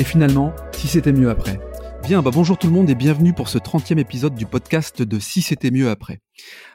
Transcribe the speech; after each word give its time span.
et 0.00 0.04
finalement, 0.04 0.54
si 0.72 0.88
c'était 0.88 1.12
mieux 1.12 1.28
après. 1.28 1.60
Bien, 2.02 2.22
bah 2.22 2.30
bonjour 2.32 2.56
tout 2.56 2.66
le 2.66 2.72
monde 2.72 2.88
et 2.88 2.94
bienvenue 2.94 3.34
pour 3.34 3.50
ce 3.50 3.58
30e 3.58 3.98
épisode 3.98 4.34
du 4.34 4.46
podcast 4.46 5.02
de 5.02 5.18
Si 5.18 5.42
c'était 5.42 5.70
mieux 5.70 5.90
après. 5.90 6.22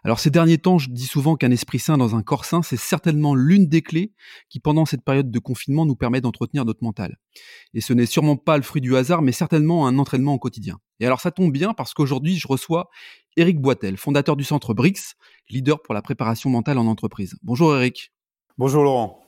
Alors 0.04 0.20
ces 0.20 0.30
derniers 0.30 0.60
temps, 0.60 0.78
je 0.78 0.92
dis 0.92 1.08
souvent 1.08 1.36
qu'un 1.36 1.50
esprit 1.50 1.80
sain 1.80 1.98
dans 1.98 2.16
un 2.16 2.22
corps 2.22 2.46
sain, 2.46 2.62
c'est 2.62 2.78
certainement 2.78 3.34
l'une 3.34 3.66
des 3.66 3.82
clés 3.82 4.14
qui 4.48 4.60
pendant 4.60 4.86
cette 4.86 5.04
période 5.04 5.32
de 5.32 5.40
confinement 5.40 5.88
nous 5.88 5.96
permet 5.96 6.22
d'entretenir 6.22 6.66
notre 6.66 6.84
mental. 6.84 7.18
Et 7.74 7.82
ce 7.82 7.94
n'est 7.94 8.06
sûrement 8.06 8.38
pas 8.38 8.58
le 8.58 8.64
fruit 8.64 8.82
du 8.82 8.96
hasard, 8.96 9.24
mais 9.24 9.32
certainement 9.32 9.88
un 9.88 9.98
entraînement 9.98 10.36
au 10.36 10.40
quotidien. 10.40 10.78
Et 11.00 11.08
alors 11.08 11.20
ça 11.20 11.32
tombe 11.32 11.52
bien 11.52 11.74
parce 11.74 11.96
qu'aujourd'hui, 11.96 12.38
je 12.38 12.48
reçois 12.48 12.92
Eric 13.38 13.60
Boitel, 13.60 13.98
fondateur 13.98 14.36
du 14.36 14.44
centre 14.44 14.76
BRICS, 14.76 15.16
leader 15.50 15.82
pour 15.82 15.96
la 15.96 16.04
préparation 16.04 16.52
mentale 16.52 16.78
en 16.78 16.86
entreprise. 16.86 17.36
Bonjour 17.42 17.76
Eric. 17.76 18.14
Bonjour 18.60 18.84
Laurent. 18.84 19.20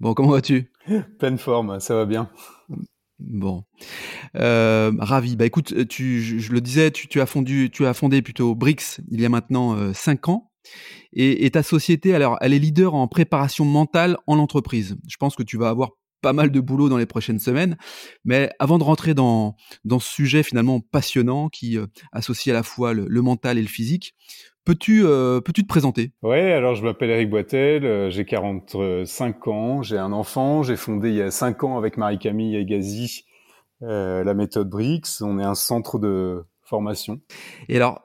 Bon, 0.00 0.12
comment 0.12 0.30
vas-tu? 0.30 0.72
Pleine 1.20 1.38
forme, 1.38 1.78
ça 1.78 1.94
va 1.94 2.04
bien. 2.04 2.28
Bon, 3.20 3.64
euh, 4.36 4.92
ravi. 4.98 5.36
Bah 5.36 5.46
écoute, 5.46 5.86
tu, 5.88 6.20
je, 6.22 6.52
le 6.52 6.60
disais, 6.60 6.90
tu, 6.90 7.20
as 7.20 7.26
fondé, 7.26 7.68
tu 7.70 7.86
as 7.86 7.94
fondé 7.94 8.22
plutôt 8.22 8.54
BRICS 8.54 9.00
il 9.10 9.20
y 9.20 9.26
a 9.26 9.28
maintenant 9.28 9.76
euh, 9.76 9.92
cinq 9.92 10.28
ans, 10.28 10.50
et, 11.12 11.50
ta 11.50 11.62
société, 11.62 12.14
alors, 12.14 12.36
elle 12.40 12.52
est 12.52 12.58
leader 12.58 12.94
en 12.94 13.08
préparation 13.08 13.64
mentale 13.64 14.16
en 14.26 14.38
entreprise. 14.38 14.96
Je 15.08 15.16
pense 15.16 15.34
que 15.34 15.42
tu 15.42 15.56
vas 15.56 15.68
avoir 15.68 15.90
pas 16.20 16.32
mal 16.32 16.50
de 16.50 16.60
boulot 16.60 16.88
dans 16.88 16.98
les 16.98 17.06
prochaines 17.06 17.38
semaines, 17.38 17.76
mais 18.24 18.50
avant 18.58 18.78
de 18.78 18.84
rentrer 18.84 19.14
dans 19.14 19.56
dans 19.84 19.98
ce 19.98 20.12
sujet 20.12 20.42
finalement 20.42 20.80
passionnant 20.80 21.48
qui 21.48 21.78
euh, 21.78 21.86
associe 22.12 22.54
à 22.54 22.56
la 22.56 22.62
fois 22.62 22.92
le 22.92 23.22
mental 23.22 23.58
et 23.58 23.62
le 23.62 23.68
physique, 23.68 24.14
Peux-tu 24.64 25.04
euh, 25.04 25.40
peux-tu 25.40 25.62
te 25.62 25.68
présenter? 25.68 26.12
Oui, 26.22 26.38
alors 26.38 26.74
je 26.74 26.84
m'appelle 26.84 27.10
Eric 27.10 27.30
Boitel, 27.30 27.84
euh, 27.84 28.10
j'ai 28.10 28.26
45 28.26 29.48
ans, 29.48 29.82
j'ai 29.82 29.96
un 29.96 30.12
enfant, 30.12 30.62
j'ai 30.62 30.76
fondé 30.76 31.08
il 31.08 31.16
y 31.16 31.22
a 31.22 31.30
5 31.30 31.64
ans 31.64 31.78
avec 31.78 31.96
Marie-Camille 31.96 32.56
Agazi 32.56 33.24
euh, 33.82 34.22
la 34.22 34.34
méthode 34.34 34.68
BRICS, 34.68 35.22
on 35.22 35.38
est 35.38 35.44
un 35.44 35.54
centre 35.54 35.98
de 35.98 36.44
formation. 36.62 37.20
Et 37.70 37.76
alors, 37.76 38.02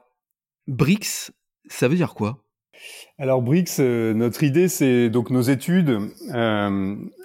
BRICS, 0.67 1.31
ça 1.67 1.89
veut 1.89 1.95
dire 1.95 2.13
quoi? 2.13 2.41
Alors 3.17 3.41
BRICS, 3.41 3.79
notre 4.15 4.43
idée, 4.43 4.69
c'est 4.69 5.09
donc 5.09 5.31
nos 5.31 5.41
études 5.41 5.99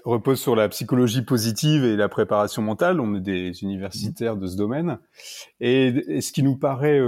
reposent 0.04 0.40
sur 0.40 0.56
la 0.56 0.68
psychologie 0.68 1.22
positive 1.22 1.84
et 1.84 1.96
la 1.96 2.08
préparation 2.08 2.62
mentale. 2.62 3.00
On 3.00 3.14
est 3.14 3.20
des 3.20 3.62
universitaires 3.62 4.36
de 4.36 4.46
ce 4.48 4.56
domaine, 4.56 4.98
et, 5.60 6.20
ce 6.20 6.32
qui 6.32 6.42
nous 6.42 6.56
paraît 6.56 7.00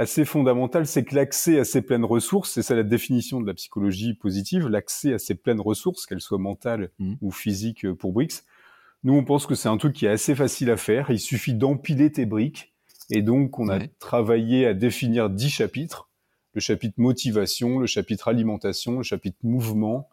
assez 0.00 0.24
fondamental, 0.24 0.86
c'est 0.86 1.04
que 1.04 1.14
l'accès 1.14 1.60
à 1.60 1.64
ces 1.64 1.82
pleines 1.82 2.06
ressources, 2.06 2.52
c'est 2.52 2.62
ça 2.62 2.74
la 2.74 2.82
définition 2.82 3.38
de 3.38 3.46
la 3.46 3.52
psychologie 3.52 4.14
positive, 4.14 4.66
l'accès 4.66 5.12
à 5.12 5.18
ces 5.18 5.34
pleines 5.34 5.60
ressources, 5.60 6.06
qu'elles 6.06 6.22
soient 6.22 6.38
mentales 6.38 6.90
mmh. 6.98 7.14
ou 7.20 7.30
physiques 7.30 7.84
euh, 7.84 7.94
pour 7.94 8.12
BRICS. 8.14 8.44
Nous, 9.04 9.12
on 9.12 9.24
pense 9.24 9.46
que 9.46 9.54
c'est 9.54 9.68
un 9.68 9.76
truc 9.76 9.94
qui 9.94 10.06
est 10.06 10.10
assez 10.10 10.34
facile 10.34 10.70
à 10.70 10.78
faire. 10.78 11.10
Il 11.10 11.20
suffit 11.20 11.52
d'empiler 11.52 12.10
tes 12.10 12.24
briques. 12.24 12.72
Et 13.10 13.20
donc, 13.20 13.58
on 13.58 13.68
a 13.68 13.78
travaillé 13.98 14.66
à 14.66 14.72
définir 14.72 15.28
dix 15.28 15.50
chapitres. 15.50 16.08
Le 16.54 16.60
chapitre 16.60 16.94
motivation, 16.98 17.78
le 17.78 17.86
chapitre 17.86 18.28
alimentation, 18.28 18.98
le 18.98 19.02
chapitre 19.02 19.38
mouvement, 19.42 20.08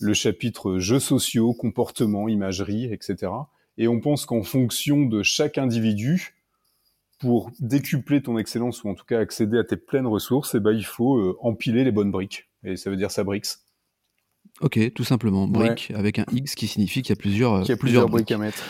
le 0.00 0.14
chapitre 0.14 0.78
jeux 0.78 1.00
sociaux, 1.00 1.52
comportement, 1.52 2.28
imagerie, 2.28 2.92
etc. 2.92 3.32
Et 3.78 3.88
on 3.88 4.00
pense 4.00 4.24
qu'en 4.24 4.42
fonction 4.42 5.04
de 5.04 5.22
chaque 5.22 5.58
individu, 5.58 6.35
pour 7.18 7.50
décupler 7.60 8.22
ton 8.22 8.38
excellence 8.38 8.84
ou 8.84 8.88
en 8.88 8.94
tout 8.94 9.04
cas 9.04 9.18
accéder 9.18 9.58
à 9.58 9.64
tes 9.64 9.76
pleines 9.76 10.06
ressources, 10.06 10.54
eh 10.54 10.60
ben, 10.60 10.72
il 10.72 10.84
faut 10.84 11.16
euh, 11.16 11.36
empiler 11.40 11.84
les 11.84 11.92
bonnes 11.92 12.10
briques. 12.10 12.48
Et 12.64 12.76
ça 12.76 12.90
veut 12.90 12.96
dire 12.96 13.10
ça 13.10 13.24
bricks. 13.24 13.48
Ok, 14.60 14.78
tout 14.94 15.04
simplement. 15.04 15.46
Brique 15.48 15.92
avec 15.94 16.18
un 16.18 16.24
X 16.32 16.54
qui 16.54 16.66
signifie 16.66 17.02
qu'il 17.02 17.14
y 17.14 17.18
a 17.18 17.20
plusieurs, 17.20 17.54
euh, 17.54 17.72
a 17.72 17.76
plusieurs, 17.76 18.08
briques. 18.08 18.32
à 18.32 18.38
mettre. 18.38 18.62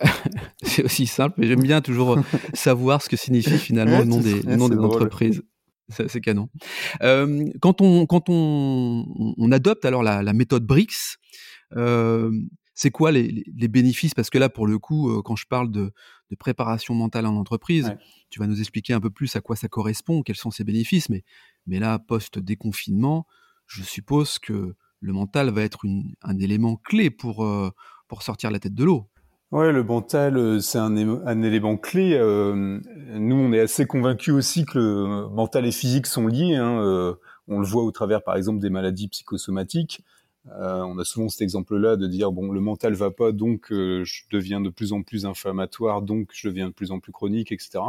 c'est 0.62 0.84
aussi 0.84 1.06
simple, 1.06 1.36
mais 1.38 1.46
j'aime 1.46 1.62
bien 1.62 1.80
toujours 1.80 2.18
euh, 2.18 2.22
savoir 2.54 3.02
ce 3.02 3.08
que 3.08 3.16
signifie 3.16 3.58
finalement 3.58 4.00
le 4.00 4.04
nom 4.04 4.20
des, 4.20 4.42
nom 4.42 4.68
des 4.68 4.78
entreprises. 4.78 5.42
C'est 5.90 6.20
canon. 6.20 6.48
quand 7.60 7.82
on, 7.82 8.06
quand 8.06 8.30
on, 8.30 9.34
on 9.36 9.52
adopte 9.52 9.84
alors 9.84 10.02
la, 10.02 10.22
la 10.22 10.32
méthode 10.32 10.64
BRICS, 10.64 11.18
c'est 12.74 12.90
quoi 12.90 13.12
les, 13.12 13.44
bénéfices? 13.68 14.14
Parce 14.14 14.30
que 14.30 14.38
là, 14.38 14.48
pour 14.48 14.66
le 14.66 14.78
coup, 14.78 15.10
euh, 15.10 15.22
quand 15.22 15.36
je 15.36 15.46
parle 15.46 15.70
de, 15.70 15.92
préparation 16.36 16.94
mentale 16.94 17.26
en 17.26 17.36
entreprise, 17.36 17.94
tu 18.28 18.40
vas 18.40 18.48
nous 18.48 18.58
expliquer 18.58 18.92
un 18.92 19.00
peu 19.00 19.10
plus 19.10 19.36
à 19.36 19.40
quoi 19.40 19.54
ça 19.54 19.68
correspond, 19.68 20.22
quels 20.22 20.34
sont 20.34 20.50
ses 20.50 20.64
bénéfices. 20.64 21.08
Mais, 21.08 21.22
mais 21.68 21.78
là, 21.78 22.00
post-déconfinement, 22.00 23.24
je 23.68 23.84
suppose 23.84 24.40
que 24.40 24.74
le 24.98 25.12
mental 25.12 25.50
va 25.50 25.62
être 25.62 25.86
un 26.22 26.38
élément 26.38 26.74
clé 26.74 27.10
pour, 27.10 27.44
euh, 27.44 27.70
pour 28.08 28.24
sortir 28.24 28.50
la 28.50 28.58
tête 28.58 28.74
de 28.74 28.82
l'eau. 28.82 29.08
Ouais, 29.52 29.70
le 29.70 29.84
mental, 29.84 30.36
euh, 30.36 30.58
c'est 30.58 30.78
un, 30.78 30.96
élément 30.96 31.76
clé. 31.76 32.18
nous, 32.18 33.36
on 33.36 33.52
est 33.52 33.60
assez 33.60 33.86
convaincus 33.86 34.34
aussi 34.34 34.64
que 34.64 34.76
le 34.76 35.28
mental 35.28 35.66
et 35.66 35.72
physique 35.72 36.08
sont 36.08 36.26
liés. 36.26 36.56
Hein, 36.56 37.14
on 37.46 37.60
le 37.60 37.66
voit 37.66 37.84
au 37.84 37.92
travers, 37.92 38.24
par 38.24 38.34
exemple, 38.34 38.58
des 38.58 38.70
maladies 38.70 39.06
psychosomatiques. 39.06 40.02
Euh, 40.52 40.82
on 40.82 40.98
a 40.98 41.04
souvent 41.04 41.28
cet 41.28 41.40
exemple-là 41.40 41.96
de 41.96 42.06
dire 42.06 42.30
bon, 42.30 42.52
le 42.52 42.60
mental 42.60 42.92
va 42.94 43.10
pas, 43.10 43.32
donc 43.32 43.72
euh, 43.72 44.04
je 44.04 44.24
deviens 44.30 44.60
de 44.60 44.68
plus 44.68 44.92
en 44.92 45.02
plus 45.02 45.24
inflammatoire, 45.24 46.02
donc 46.02 46.30
je 46.32 46.48
deviens 46.48 46.68
de 46.68 46.74
plus 46.74 46.90
en 46.90 47.00
plus 47.00 47.12
chronique, 47.12 47.50
etc. 47.50 47.80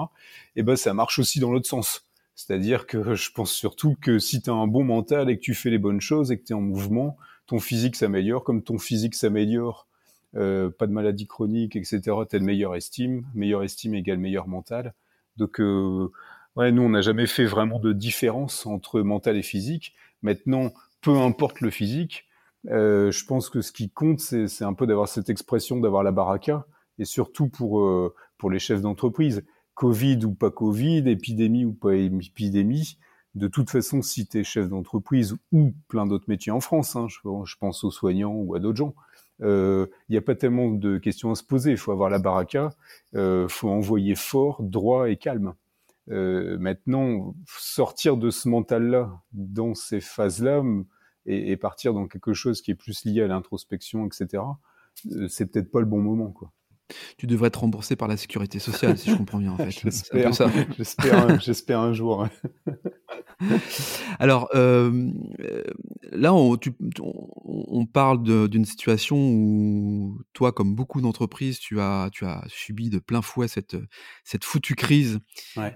Et 0.56 0.64
ben 0.64 0.76
ça 0.76 0.94
marche 0.94 1.20
aussi 1.20 1.40
dans 1.40 1.52
l'autre 1.52 1.68
sens. 1.68 2.06
C'est-à-dire 2.36 2.88
que 2.88 3.14
je 3.16 3.32
pense 3.32 3.52
surtout 3.52 3.96
que 4.00 4.20
si 4.20 4.42
tu 4.42 4.50
as 4.50 4.54
un 4.54 4.68
bon 4.68 4.84
mental 4.84 5.30
et 5.30 5.38
que 5.38 5.42
tu 5.42 5.54
fais 5.54 5.70
les 5.70 5.78
bonnes 5.78 6.02
choses 6.02 6.32
et 6.32 6.38
que 6.38 6.46
tu 6.46 6.54
es 6.54 6.56
en 6.56 6.62
mouvement, 6.62 7.18
ton 7.46 7.60
physique 7.60 7.96
s'améliore. 7.96 8.44
Comme 8.44 8.64
ton 8.64 8.78
physique 8.78 9.16
s'améliore, 9.16 9.88
euh, 10.36 10.70
pas 10.70 10.88
de 10.88 10.94
maladie 10.94 11.28
chronique, 11.28 11.76
etc., 11.76 12.02
tu 12.30 12.36
as 12.36 12.40
une 12.40 12.46
meilleure 12.46 12.76
estime. 12.76 13.26
Meilleure 13.36 13.64
estime 13.64 13.96
égale 13.96 14.18
meilleur 14.18 14.48
mental. 14.48 14.94
Donc, 15.38 15.60
ouais, 15.60 16.72
nous, 16.72 16.82
on 16.82 16.90
n'a 16.90 17.02
jamais 17.02 17.28
fait 17.28 17.46
vraiment 17.46 17.80
de 17.80 17.92
différence 17.92 18.66
entre 18.66 19.02
mental 19.02 19.36
et 19.36 19.44
physique. 19.44 19.94
Maintenant, 20.22 20.74
peu 21.02 21.18
importe 21.18 21.60
le 21.60 21.70
physique, 21.70 22.26
euh, 22.70 23.12
je 23.12 23.26
pense 23.26 23.50
que 23.50 23.62
ce 23.62 23.72
qui 23.72 23.90
compte, 23.90 24.20
c'est 24.20 24.64
un 24.64 24.74
peu 24.74 24.88
d'avoir 24.88 25.08
cette 25.08 25.30
expression, 25.30 25.80
d'avoir 25.80 26.04
la 26.04 26.12
baraka, 26.12 26.66
et 26.98 27.06
surtout 27.06 27.48
pour, 27.48 27.82
euh, 27.82 28.14
pour 28.38 28.50
les 28.50 28.60
chefs 28.60 28.82
d'entreprise. 28.82 29.44
Covid 29.74 30.24
ou 30.26 30.34
pas 30.34 30.52
Covid, 30.52 31.10
épidémie 31.10 31.66
ou 31.66 31.74
pas 31.74 31.96
épidémie, 31.96 32.98
de 33.36 33.50
toute 33.50 33.70
façon, 33.70 34.02
si 34.02 34.28
tu 34.28 34.40
es 34.40 34.44
chef 34.44 34.70
d'entreprise 34.70 35.36
ou 35.52 35.74
plein 35.90 36.06
d'autres 36.06 36.30
métiers 36.30 36.54
en 36.54 36.62
France, 36.62 36.96
hein, 36.96 37.08
je, 37.10 37.56
pense 37.60 37.84
aux 37.84 37.92
soignants 37.92 38.34
ou 38.34 38.56
à 38.56 38.60
d'autres 38.60 38.78
gens, 38.78 38.96
il 39.40 39.46
euh, 39.46 39.86
n'y 40.10 40.16
a 40.16 40.22
pas 40.22 40.36
tellement 40.36 40.70
de 40.70 40.98
questions 40.98 41.32
à 41.32 41.36
se 41.36 41.44
poser. 41.44 41.72
Il 41.72 41.78
faut 41.78 41.92
avoir 41.92 42.10
la 42.10 42.20
baraka, 42.20 42.74
il 43.12 43.20
euh, 43.20 43.48
faut 43.50 43.70
envoyer 43.70 44.16
fort, 44.16 44.64
droit 44.64 45.10
et 45.10 45.18
calme. 45.18 45.54
Euh, 46.12 46.58
maintenant, 46.60 47.36
sortir 47.46 48.16
de 48.16 48.30
ce 48.30 48.48
mental-là 48.48 49.12
dans 49.34 49.74
ces 49.74 50.00
phases-là, 50.00 50.64
et, 51.26 51.58
partir 51.58 51.94
dans 51.94 52.08
quelque 52.08 52.34
chose 52.34 52.62
qui 52.62 52.72
est 52.72 52.76
plus 52.76 53.06
lié 53.06 53.22
à 53.22 53.28
l'introspection, 53.28 54.06
etc., 54.06 54.44
euh, 55.12 55.28
c'est 55.28 55.48
peut-être 55.48 55.72
pas 55.72 55.80
le 55.80 55.86
bon 55.86 56.00
moment, 56.00 56.32
quoi. 56.32 56.52
Tu 57.18 57.26
devrais 57.26 57.48
être 57.48 57.62
remboursé 57.62 57.96
par 57.96 58.08
la 58.08 58.16
sécurité 58.16 58.60
sociale, 58.60 58.96
si 58.98 59.10
je 59.10 59.16
comprends 59.16 59.40
bien, 59.40 59.54
en 59.54 59.58
fait. 59.58 59.72
J'espère, 60.78 61.40
j'espère, 61.42 61.80
un 61.80 61.94
jour. 61.94 62.28
Alors, 64.20 64.50
euh, 64.54 65.12
là, 66.12 66.34
on, 66.36 66.58
on 67.48 67.86
parle 67.86 68.50
d'une 68.50 68.66
situation 68.66 69.18
où 69.18 70.20
toi, 70.34 70.52
comme 70.52 70.76
beaucoup 70.76 71.02
d'entreprises, 71.02 71.60
tu 71.60 71.80
as, 71.80 72.10
tu 72.12 72.26
as 72.26 72.44
subi 72.48 72.90
de 72.90 73.00
plein 73.00 73.22
fouet 73.22 73.48
cette, 73.48 73.76
cette 74.24 74.44
foutue 74.44 74.76
crise. 74.76 75.20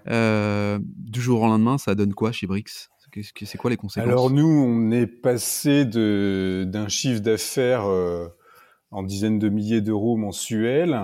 Euh, 0.08 0.80
du 0.84 1.22
jour 1.22 1.42
au 1.42 1.48
lendemain, 1.48 1.78
ça 1.78 1.96
donne 1.96 2.14
quoi 2.14 2.32
chez 2.32 2.48
Brix? 2.48 2.90
C'est 3.24 3.58
quoi 3.58 3.70
les 3.70 3.78
conséquences? 3.78 4.08
Alors 4.08 4.30
nous, 4.30 4.48
on 4.48 4.92
est 4.92 5.08
passé 5.08 5.86
d'un 5.86 6.88
chiffre 6.88 7.22
d'affaires 7.22 7.86
euh, 7.86 8.28
en 8.92 9.04
dizaines 9.04 9.40
de 9.40 9.50
milliers 9.50 9.82
d'euros 9.82 10.18
mensuels, 10.18 11.00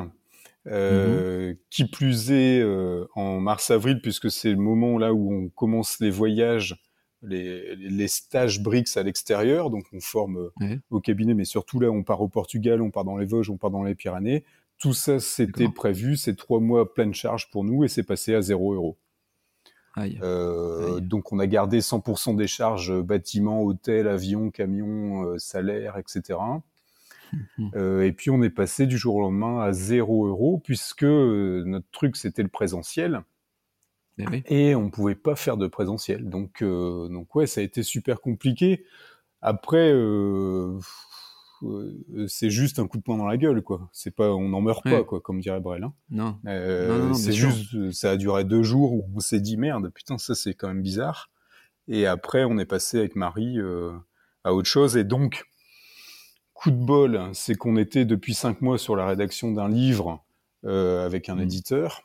euh, 0.67 1.49
mhm. 1.49 1.57
qui 1.69 1.85
plus 1.85 2.31
est 2.31 2.61
euh, 2.61 3.05
en 3.15 3.39
mars-avril, 3.39 4.01
puisque 4.01 4.31
c'est 4.31 4.51
le 4.51 4.57
moment 4.57 4.97
là 4.97 5.13
où 5.13 5.33
on 5.33 5.49
commence 5.49 5.99
les 5.99 6.09
voyages, 6.09 6.81
les, 7.21 7.75
les 7.75 8.07
stages 8.07 8.61
BRICS 8.61 8.97
à 8.97 9.03
l'extérieur, 9.03 9.69
donc 9.69 9.85
on 9.93 9.99
forme 9.99 10.51
au 10.91 10.99
cabinet, 10.99 11.33
mais 11.33 11.45
surtout 11.45 11.79
là, 11.79 11.89
on 11.89 12.03
part 12.03 12.21
au 12.21 12.27
Portugal, 12.27 12.81
on 12.81 12.91
part 12.91 13.05
dans 13.05 13.17
les 13.17 13.25
Vosges, 13.25 13.49
on 13.49 13.57
part 13.57 13.71
dans 13.71 13.83
les 13.83 13.95
Pyrénées. 13.95 14.43
tout 14.77 14.93
ça, 14.93 15.19
c'était 15.19 15.69
prévu, 15.69 16.17
c'est 16.17 16.35
trois 16.35 16.59
mois 16.59 16.93
pleine 16.93 17.13
charge 17.13 17.49
pour 17.49 17.63
nous 17.63 17.83
et 17.83 17.87
c'est 17.87 18.03
passé 18.03 18.35
à 18.35 18.41
0 18.41 18.95
Euh, 19.97 20.99
donc 20.99 21.31
on 21.31 21.39
a 21.39 21.47
gardé 21.47 21.79
100% 21.79 22.35
des 22.35 22.47
charges 22.47 22.91
euh, 22.91 23.01
bâtiments, 23.01 23.61
hôtel, 23.61 24.07
avion, 24.07 24.51
camion, 24.51 25.23
euh, 25.23 25.37
salaire, 25.37 25.97
etc. 25.97 26.39
et 27.75 28.11
puis 28.11 28.29
on 28.29 28.41
est 28.43 28.49
passé 28.49 28.85
du 28.85 28.97
jour 28.97 29.15
au 29.15 29.21
lendemain 29.21 29.61
à 29.61 29.71
0 29.73 30.27
euros 30.27 30.61
puisque 30.63 31.03
notre 31.03 31.89
truc 31.91 32.15
c'était 32.15 32.43
le 32.43 32.49
présentiel. 32.49 33.23
Eh 34.17 34.69
et 34.69 34.75
on 34.75 34.89
pouvait 34.89 35.15
pas 35.15 35.35
faire 35.35 35.57
de 35.57 35.67
présentiel. 35.67 36.29
Donc, 36.29 36.63
donc 36.63 37.35
ouais, 37.35 37.47
ça 37.47 37.59
a 37.59 37.63
été 37.63 37.83
super 37.83 38.21
compliqué. 38.21 38.85
Après, 39.47 39.91
euh, 39.93 40.79
c'est 42.27 42.49
juste 42.49 42.79
un 42.79 42.87
coup 42.87 42.97
de 42.97 43.03
poing 43.03 43.17
dans 43.17 43.27
la 43.27 43.37
gueule, 43.37 43.61
quoi. 43.61 43.89
C'est 43.93 44.15
pas, 44.15 44.33
on 44.33 44.49
n'en 44.49 44.61
meurt 44.61 44.83
pas, 44.83 45.03
quoi, 45.03 45.21
comme 45.21 45.39
dirait 45.39 45.59
Brel. 45.59 45.83
Hein. 45.83 45.93
Non. 46.09 46.37
Euh, 46.47 47.13
c'est 47.13 47.33
juste, 47.33 47.91
ça 47.91 48.11
a 48.11 48.17
duré 48.17 48.43
deux 48.43 48.63
jours 48.63 48.93
où 48.93 49.05
on 49.15 49.19
s'est 49.19 49.39
dit 49.39 49.57
merde, 49.57 49.89
putain, 49.93 50.17
ça 50.17 50.35
c'est 50.35 50.53
quand 50.53 50.67
même 50.67 50.81
bizarre. 50.81 51.29
Et 51.87 52.07
après, 52.07 52.43
on 52.45 52.57
est 52.57 52.65
passé 52.65 52.97
avec 52.99 53.15
Marie 53.15 53.59
euh, 53.59 53.91
à 54.43 54.53
autre 54.53 54.67
chose. 54.67 54.97
Et 54.97 55.03
donc, 55.03 55.45
coup 56.53 56.71
de 56.71 56.83
bol, 56.83 57.29
c'est 57.33 57.55
qu'on 57.55 57.77
était 57.77 58.05
depuis 58.05 58.33
cinq 58.33 58.61
mois 58.61 58.77
sur 58.77 58.95
la 58.95 59.05
rédaction 59.05 59.51
d'un 59.51 59.69
livre 59.69 60.23
avec 60.63 61.29
un 61.29 61.35
mm. 61.35 61.41
éditeur. 61.41 62.01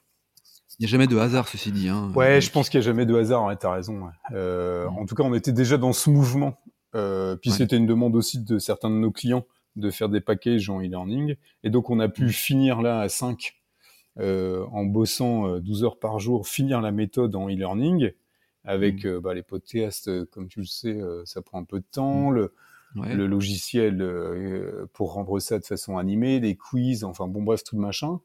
Il 0.78 0.84
n'y 0.84 0.86
a 0.86 0.90
jamais 0.90 1.06
de 1.06 1.16
hasard, 1.18 1.48
ceci 1.48 1.72
dit. 1.72 1.88
Hein, 1.88 2.12
ouais, 2.14 2.40
je 2.40 2.50
pense 2.50 2.68
qu'il 2.68 2.78
n'y 2.78 2.84
a 2.84 2.86
jamais 2.86 3.04
de 3.04 3.14
hasard, 3.14 3.44
ouais, 3.44 3.56
t'as 3.56 3.72
raison. 3.72 4.10
Mm. 4.30 4.88
En 4.88 5.06
tout 5.06 5.14
cas, 5.14 5.22
on 5.22 5.34
était 5.34 5.52
déjà 5.52 5.76
dans 5.76 5.92
ce 5.92 6.10
mouvement 6.10 6.58
euh, 6.94 7.36
puis 7.36 7.50
c'était 7.50 7.76
une 7.76 7.86
demande 7.86 8.16
aussi 8.16 8.42
de 8.42 8.58
certains 8.58 8.90
de 8.90 8.96
nos 8.96 9.10
clients 9.12 9.44
de 9.76 9.90
faire 9.90 10.08
des 10.08 10.20
packages 10.20 10.68
en 10.68 10.80
e-learning. 10.80 11.36
Et 11.64 11.70
donc 11.70 11.90
on 11.90 12.00
a 12.00 12.08
pu 12.08 12.30
finir 12.30 12.82
là 12.82 13.00
à 13.00 13.08
5 13.08 13.54
euh, 14.18 14.64
en 14.72 14.84
bossant 14.84 15.58
12 15.58 15.82
euh, 15.82 15.86
heures 15.86 15.98
par 15.98 16.18
jour, 16.18 16.46
finir 16.46 16.80
la 16.80 16.90
méthode 16.90 17.34
en 17.36 17.48
e-learning 17.48 18.10
avec 18.64 19.04
mm. 19.04 19.08
euh, 19.08 19.20
bah, 19.20 19.34
les 19.34 19.42
podcasts, 19.42 20.24
comme 20.26 20.48
tu 20.48 20.60
le 20.60 20.66
sais, 20.66 20.98
ça 21.24 21.42
prend 21.42 21.60
un 21.60 21.64
peu 21.64 21.78
de 21.78 21.86
temps. 21.90 22.30
Mm. 22.30 22.34
Le, 22.34 22.52
le 22.94 23.28
logiciel 23.28 24.04
pour 24.94 25.12
rendre 25.12 25.38
ça 25.38 25.60
de 25.60 25.64
façon 25.64 25.96
animée, 25.96 26.40
les 26.40 26.56
quiz, 26.56 27.04
enfin 27.04 27.28
bon 27.28 27.40
bref 27.40 27.62
tout 27.62 27.76
le 27.76 27.82
machin. 27.82 28.18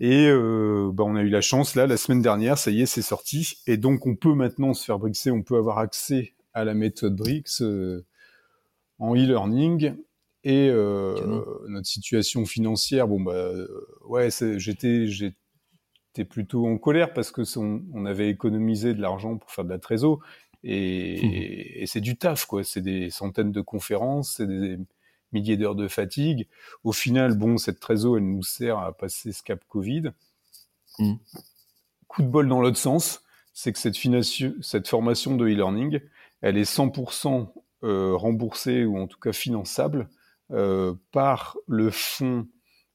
Et 0.00 0.30
bah, 0.30 1.04
on 1.04 1.14
a 1.14 1.20
eu 1.20 1.28
la 1.28 1.42
chance 1.42 1.74
là 1.74 1.86
la 1.86 1.98
semaine 1.98 2.22
dernière, 2.22 2.56
ça 2.56 2.70
y 2.70 2.80
est, 2.80 2.86
c'est 2.86 3.02
sorti. 3.02 3.58
Et 3.66 3.76
donc 3.76 4.06
on 4.06 4.16
peut 4.16 4.32
maintenant 4.32 4.72
se 4.72 4.82
faire 4.82 4.98
brixer, 4.98 5.30
on 5.30 5.42
peut 5.42 5.58
avoir 5.58 5.76
accès 5.76 6.32
à 6.54 6.64
la 6.64 6.74
méthode 6.74 7.16
Brix 7.16 7.60
euh, 7.60 8.04
en 8.98 9.14
e-learning. 9.14 9.94
Et 10.44 10.68
euh, 10.68 11.14
notre 11.68 11.86
situation 11.86 12.44
financière, 12.44 13.06
bon 13.06 13.20
bah 13.20 13.52
ouais, 14.06 14.28
j'étais 14.56 15.06
j'étais 15.06 16.24
plutôt 16.28 16.66
en 16.66 16.78
colère 16.78 17.12
parce 17.12 17.30
que 17.30 17.42
on, 17.58 18.04
avait 18.06 18.28
économisé 18.28 18.92
de 18.92 19.00
l'argent 19.00 19.38
pour 19.38 19.52
faire 19.52 19.64
de 19.64 19.70
la 19.70 19.78
trésor 19.78 20.18
et, 20.64 21.20
mmh. 21.22 21.82
et 21.82 21.86
c'est 21.86 22.00
du 22.00 22.16
taf 22.16 22.44
quoi. 22.44 22.64
C'est 22.64 22.80
des 22.80 23.08
centaines 23.10 23.52
de 23.52 23.60
conférences, 23.60 24.34
c'est 24.38 24.48
des 24.48 24.78
milliers 25.32 25.56
d'heures 25.56 25.74
de 25.74 25.88
fatigue. 25.88 26.48
Au 26.84 26.92
final, 26.92 27.36
bon, 27.36 27.56
cette 27.56 27.80
trésor, 27.80 28.18
elle 28.18 28.28
nous 28.28 28.42
sert 28.42 28.78
à 28.78 28.92
passer 28.96 29.32
ce 29.32 29.42
cap 29.42 29.62
Covid. 29.68 30.10
Mmh. 30.98 31.14
Coup 32.08 32.22
de 32.22 32.28
bol 32.28 32.48
dans 32.48 32.60
l'autre 32.60 32.76
sens, 32.76 33.22
c'est 33.52 33.72
que 33.72 33.78
cette, 33.78 33.96
cette 34.62 34.88
formation 34.88 35.36
de 35.36 35.46
e-learning, 35.46 36.00
elle 36.42 36.58
est 36.58 36.70
100% 36.70 37.48
euh, 37.84 38.14
remboursée 38.14 38.84
ou 38.84 38.98
en 38.98 39.06
tout 39.06 39.18
cas 39.18 39.32
finançable 39.32 40.08
euh, 40.50 40.94
par 41.12 41.56
le 41.66 41.90
fonds 41.90 42.46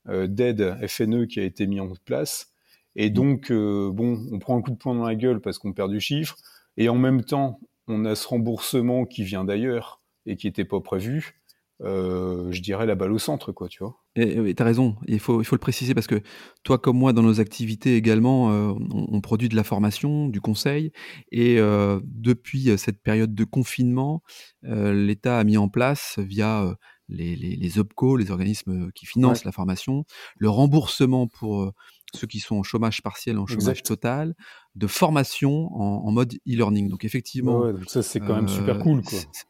euh, 0.07 0.27
d'aide 0.27 0.77
FNE 0.87 1.25
qui 1.25 1.39
a 1.39 1.43
été 1.43 1.65
mis 1.65 1.79
en 1.79 1.91
place. 2.05 2.53
Et 2.95 3.09
donc, 3.09 3.51
bon, 3.51 4.27
on 4.31 4.39
prend 4.39 4.57
un 4.57 4.61
coup 4.61 4.71
de 4.71 4.75
poing 4.75 4.95
dans 4.95 5.05
la 5.05 5.13
gueule 5.13 5.39
parce 5.39 5.59
qu'on 5.59 5.71
perd 5.71 5.91
du 5.91 5.99
chiffre. 5.99 6.35
Et 6.77 6.89
en 6.89 6.97
même 6.97 7.23
temps, 7.23 7.59
on 7.87 8.05
a 8.05 8.15
ce 8.15 8.27
remboursement 8.27 9.05
qui 9.05 9.23
vient 9.23 9.43
d'ailleurs 9.43 10.01
et 10.25 10.35
qui 10.35 10.47
n'était 10.47 10.65
pas 10.65 10.81
prévu. 10.81 11.39
Je 11.79 12.59
dirais 12.59 12.87
la 12.87 12.95
balle 12.95 13.11
au 13.11 13.19
centre, 13.19 13.51
quoi, 13.51 13.67
tu 13.67 13.83
vois. 13.83 13.97
Et 14.17 14.55
tu 14.55 14.63
as 14.63 14.65
raison, 14.65 14.95
il 15.07 15.19
faut, 15.19 15.41
il 15.41 15.45
faut 15.45 15.55
le 15.55 15.59
préciser 15.59 15.93
parce 15.93 16.07
que 16.07 16.21
toi 16.63 16.79
comme 16.79 16.97
moi, 16.97 17.13
dans 17.13 17.21
nos 17.21 17.39
activités 17.39 17.95
également, 17.95 18.51
euh, 18.51 18.73
on, 18.91 19.21
produit 19.21 19.47
de 19.47 19.55
la 19.55 19.63
formation, 19.63 20.27
du 20.27 20.41
conseil, 20.41 20.91
et 21.31 21.59
euh, 21.59 21.99
depuis 22.03 22.75
cette 22.77 23.01
période 23.01 23.35
de 23.35 23.43
confinement, 23.43 24.23
l'État 24.63 25.39
a 25.39 25.43
mis 25.43 25.57
en 25.57 25.69
place, 25.69 26.17
via 26.17 26.75
les, 27.09 27.35
les, 27.35 27.55
les 27.55 27.79
OPCO, 27.79 28.17
les 28.17 28.31
organismes 28.31 28.91
qui 28.93 29.05
financent 29.05 29.45
la 29.45 29.51
formation, 29.51 30.03
le 30.37 30.49
remboursement 30.49 31.27
pour 31.27 31.71
ceux 32.13 32.27
qui 32.27 32.39
sont 32.39 32.55
en 32.55 32.63
chômage 32.63 33.01
partiel, 33.01 33.37
en 33.37 33.45
chômage 33.45 33.83
total, 33.83 34.35
de 34.75 34.87
formation 34.87 35.73
en, 35.75 36.11
mode 36.11 36.33
e-learning. 36.47 36.87
Donc 36.87 37.03
effectivement, 37.03 37.63
ça 37.87 38.03
c'est 38.03 38.19
quand 38.19 38.35
même 38.35 38.47
super 38.47 38.79
cool. 38.79 39.01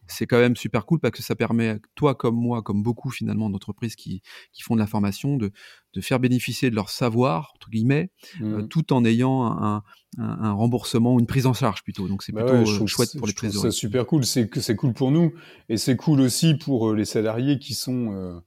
C'est 0.08 0.26
quand 0.26 0.40
même 0.40 0.56
super 0.56 0.86
cool 0.86 1.00
parce 1.00 1.12
que 1.12 1.22
ça 1.22 1.36
permet, 1.36 1.80
toi 1.96 2.16
comme 2.16 2.36
moi, 2.36 2.62
comme 2.62 2.82
beaucoup 2.82 3.10
finalement 3.10 3.50
d'entreprises 3.50 3.96
qui, 3.96 4.22
qui 4.54 4.64
font 4.64 4.76
de 4.76 4.80
la 4.80 4.88
formation, 4.88 5.36
de, 5.38 5.52
de 5.94 6.02
faire 6.02 6.20
bénéficier 6.20 6.70
de 6.70 6.76
leur 6.76 6.90
savoir 6.90 7.52
entre 7.56 7.70
guillemets, 7.70 8.10
euh, 8.42 8.64
mmh. 8.64 8.68
tout 8.70 8.94
en 8.94 9.04
ayant 9.04 9.46
un, 9.46 9.84
un, 10.18 10.54
remboursement 10.54 11.16
ou 11.16 11.20
une 11.20 11.28
prise 11.28 11.46
en 11.46 11.54
charge 11.54 11.84
plutôt. 11.84 12.08
Donc 12.08 12.24
c'est 12.24 12.32
bah 12.32 12.46
plutôt 12.46 12.84
euh, 12.84 12.88
chouette 12.88 13.18
pour 13.18 13.28
les 13.28 13.34
trésoriers. 13.34 13.72
C'est 13.72 13.78
super 13.78 14.06
cool, 14.08 14.26
c'est 14.26 14.76
cool 14.76 14.94
pour 14.94 15.12
nous 15.12 15.34
et 15.68 15.78
c'est 15.78 15.98
cool 15.98 16.22
aussi 16.22 16.56
pour 16.56 16.90
euh, 16.90 16.96
les 16.96 17.06
salariés 17.06 17.60
qui 17.60 17.74
sont 17.74 18.42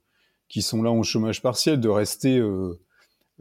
qui 0.49 0.61
sont 0.61 0.83
là 0.83 0.91
en 0.91 1.03
chômage 1.03 1.41
partiel 1.41 1.79
de 1.79 1.87
rester 1.87 2.41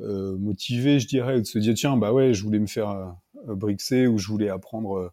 euh, 0.01 0.37
motivé, 0.37 0.99
je 0.99 1.07
dirais, 1.07 1.41
de 1.41 1.47
se 1.47 1.59
dire 1.59 1.75
tiens 1.75 1.97
bah 1.97 2.13
ouais, 2.13 2.35
je 2.35 2.43
voulais 2.43 2.59
me 2.59 2.67
faire 2.67 2.91
euh, 2.91 3.55
brixer 3.55 4.07
ou 4.07 4.19
je 4.19 4.29
voulais 4.29 4.49
apprendre 4.49 4.99
euh, 4.99 5.11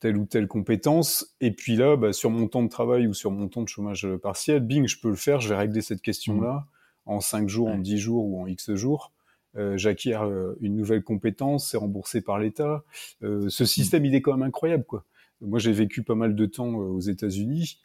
telle 0.00 0.16
ou 0.16 0.26
telle 0.26 0.46
compétence. 0.46 1.36
Et 1.40 1.52
puis 1.52 1.76
là, 1.76 1.96
bah, 1.96 2.12
sur 2.12 2.30
mon 2.30 2.48
temps 2.48 2.62
de 2.62 2.68
travail 2.68 3.06
ou 3.06 3.14
sur 3.14 3.30
mon 3.30 3.48
temps 3.48 3.62
de 3.62 3.68
chômage 3.68 4.06
partiel, 4.22 4.60
bing, 4.60 4.86
je 4.86 5.00
peux 5.00 5.10
le 5.10 5.16
faire, 5.16 5.40
je 5.40 5.48
vais 5.48 5.56
régler 5.56 5.80
cette 5.80 6.02
question-là 6.02 6.66
mmh. 7.06 7.10
en 7.10 7.20
5 7.20 7.48
jours, 7.48 7.68
en 7.68 7.78
10 7.78 7.98
jours 7.98 8.26
ou 8.26 8.40
en 8.40 8.46
X 8.46 8.74
jours. 8.74 9.12
Euh, 9.56 9.78
j'acquiers 9.78 10.18
une 10.60 10.76
nouvelle 10.76 11.02
compétence, 11.02 11.70
c'est 11.70 11.78
remboursé 11.78 12.20
par 12.20 12.38
l'État. 12.38 12.84
Euh, 13.22 13.48
ce 13.48 13.62
mmh. 13.62 13.66
système, 13.66 14.04
il 14.04 14.14
est 14.14 14.20
quand 14.20 14.32
même 14.32 14.46
incroyable, 14.46 14.84
quoi. 14.84 15.04
Moi, 15.40 15.58
j'ai 15.58 15.72
vécu 15.72 16.02
pas 16.02 16.14
mal 16.14 16.34
de 16.34 16.46
temps 16.46 16.74
aux 16.74 17.00
États-Unis. 17.00 17.78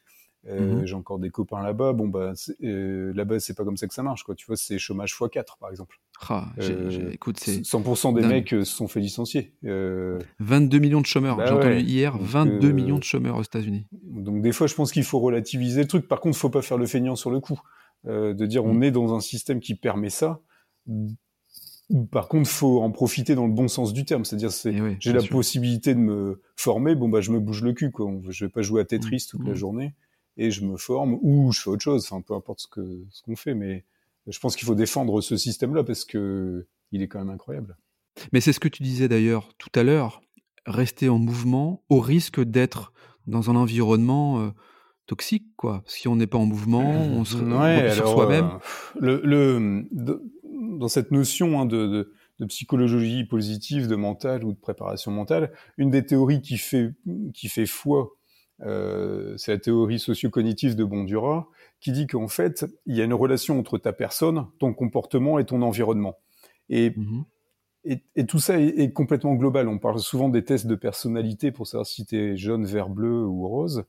Euh, 0.47 0.81
mmh 0.81 0.87
j'ai 0.87 0.95
encore 0.95 1.19
des 1.19 1.29
copains 1.29 1.61
là-bas. 1.61 1.93
Bon, 1.93 2.07
bah, 2.07 2.33
euh, 2.63 3.13
là-bas, 3.13 3.39
c'est 3.39 3.53
pas 3.53 3.63
comme 3.63 3.77
ça 3.77 3.87
que 3.87 3.93
ça 3.93 4.03
marche, 4.03 4.23
quoi. 4.23 4.35
Tu 4.35 4.45
vois, 4.45 4.57
c'est 4.57 4.79
chômage 4.79 5.13
x4, 5.13 5.59
par 5.59 5.69
exemple. 5.69 5.99
Ah, 6.29 6.47
euh, 6.59 7.11
écoute, 7.11 7.39
c'est 7.39 7.61
100% 7.61 8.13
des 8.13 8.25
mecs 8.25 8.49
se 8.49 8.63
sont 8.63 8.87
fait 8.87 8.99
licencier. 8.99 9.53
22 9.63 10.79
millions 10.79 11.01
de 11.01 11.05
chômeurs. 11.05 11.37
Bah 11.37 11.45
j'ai 11.47 11.53
entendu 11.53 11.79
hier 11.79 12.17
22 12.17 12.71
millions 12.71 12.97
de 12.97 13.03
chômeurs 13.03 13.37
aux 13.37 13.43
États-Unis. 13.43 13.87
Donc, 13.91 14.41
des 14.41 14.51
fois, 14.51 14.67
je 14.67 14.75
pense 14.75 14.91
qu'il 14.91 15.03
faut 15.03 15.19
relativiser 15.19 15.81
le 15.81 15.87
truc. 15.87 16.07
Par 16.07 16.21
contre, 16.21 16.37
faut 16.37 16.49
pas 16.49 16.61
faire 16.61 16.77
le 16.77 16.85
feignant 16.85 17.15
sur 17.15 17.31
le 17.31 17.39
coup. 17.39 17.59
de 18.05 18.45
dire, 18.45 18.65
on 18.65 18.73
mmh. 18.73 18.83
est 18.83 18.91
dans 18.91 19.15
un 19.15 19.19
système 19.19 19.59
qui 19.59 19.75
permet 19.75 20.09
ça. 20.09 20.41
Par 22.11 22.27
contre, 22.27 22.49
faut 22.49 22.81
en 22.81 22.91
profiter 22.91 23.35
dans 23.35 23.45
le 23.45 23.53
bon 23.53 23.67
sens 23.67 23.93
du 23.93 24.05
terme, 24.05 24.23
c'est-à-dire 24.23 24.51
c'est 24.51 24.73
eh 24.73 24.97
j'ai 24.99 25.11
la 25.11 25.23
possibilité 25.23 25.93
de 25.93 25.99
me 25.99 26.41
former, 26.55 26.95
bon 26.95 27.09
bah 27.09 27.21
je 27.21 27.31
me 27.31 27.39
bouge 27.39 27.63
le 27.63 27.73
cul 27.73 27.91
quoi. 27.91 28.09
Je 28.29 28.45
vais 28.45 28.49
pas 28.49 28.61
jouer 28.61 28.81
à 28.81 28.85
Tetris 28.85 29.27
toute 29.29 29.43
la 29.43 29.51
mmh. 29.51 29.55
journée 29.55 29.93
et 30.37 30.51
je 30.51 30.63
me 30.63 30.77
forme 30.77 31.17
ou 31.21 31.51
je 31.51 31.61
fais 31.61 31.69
autre 31.69 31.83
chose, 31.83 32.07
enfin 32.09 32.21
peu 32.21 32.33
importe 32.33 32.61
ce 32.61 32.67
que 32.67 33.03
ce 33.09 33.21
qu'on 33.23 33.35
fait, 33.35 33.53
mais 33.53 33.83
je 34.27 34.39
pense 34.39 34.55
qu'il 34.55 34.65
faut 34.65 34.75
défendre 34.75 35.21
ce 35.21 35.37
système-là 35.37 35.83
parce 35.83 36.05
que 36.05 36.67
il 36.91 37.01
est 37.01 37.07
quand 37.07 37.19
même 37.19 37.29
incroyable. 37.29 37.77
Mais 38.33 38.41
c'est 38.41 38.53
ce 38.53 38.59
que 38.59 38.67
tu 38.67 38.83
disais 38.83 39.07
d'ailleurs 39.07 39.53
tout 39.57 39.71
à 39.75 39.83
l'heure, 39.83 40.21
rester 40.65 41.09
en 41.09 41.17
mouvement 41.17 41.83
au 41.89 41.99
risque 41.99 42.41
d'être 42.41 42.93
dans 43.27 43.49
un 43.49 43.55
environnement 43.55 44.41
euh, 44.41 44.49
toxique, 45.05 45.45
quoi. 45.55 45.83
Si 45.85 46.07
on 46.07 46.15
n'est 46.15 46.27
pas 46.27 46.37
en 46.37 46.45
mouvement, 46.45 46.89
on 46.89 47.23
se 47.23 47.37
ouais, 47.37 47.93
sur 47.93 48.07
soi-même. 48.07 48.59
Euh, 49.01 49.21
le, 49.21 49.21
le 49.23 49.89
dans 50.79 50.87
cette 50.87 51.11
notion 51.11 51.59
hein, 51.59 51.65
de, 51.65 51.87
de, 51.87 52.13
de, 52.39 52.45
psychologie 52.45 53.23
positive, 53.23 53.87
de 53.87 53.95
mental 53.95 54.43
ou 54.43 54.51
de 54.51 54.57
préparation 54.57 55.11
mentale, 55.11 55.51
une 55.77 55.89
des 55.89 56.05
théories 56.05 56.41
qui 56.41 56.57
fait 56.57 56.93
qui 57.33 57.47
fait 57.47 57.65
foi 57.65 58.11
euh, 58.63 59.35
c'est 59.37 59.51
la 59.51 59.57
théorie 59.57 59.99
socio-cognitive 59.99 60.75
de 60.75 60.83
Bondura, 60.83 61.47
qui 61.81 61.91
dit 61.91 62.07
qu'en 62.07 62.27
fait, 62.27 62.65
il 62.85 62.95
y 62.95 63.01
a 63.01 63.03
une 63.03 63.13
relation 63.13 63.59
entre 63.59 63.77
ta 63.77 63.91
personne, 63.91 64.47
ton 64.59 64.73
comportement 64.73 65.39
et 65.39 65.45
ton 65.45 65.61
environnement. 65.63 66.17
Et, 66.69 66.93
mhm. 66.95 67.25
et, 68.15 68.25
tout 68.25 68.39
ça 68.39 68.59
est, 68.59 68.93
complètement 68.93 69.33
global. 69.33 69.67
On 69.67 69.79
parle 69.79 69.99
souvent 69.99 70.29
des 70.29 70.45
tests 70.45 70.67
de 70.67 70.75
personnalité 70.75 71.51
pour 71.51 71.67
savoir 71.67 71.87
si 71.87 72.05
tu 72.05 72.15
es 72.15 72.37
jaune, 72.37 72.65
vert, 72.65 72.89
bleu 72.89 73.25
ou 73.25 73.47
rose. 73.47 73.83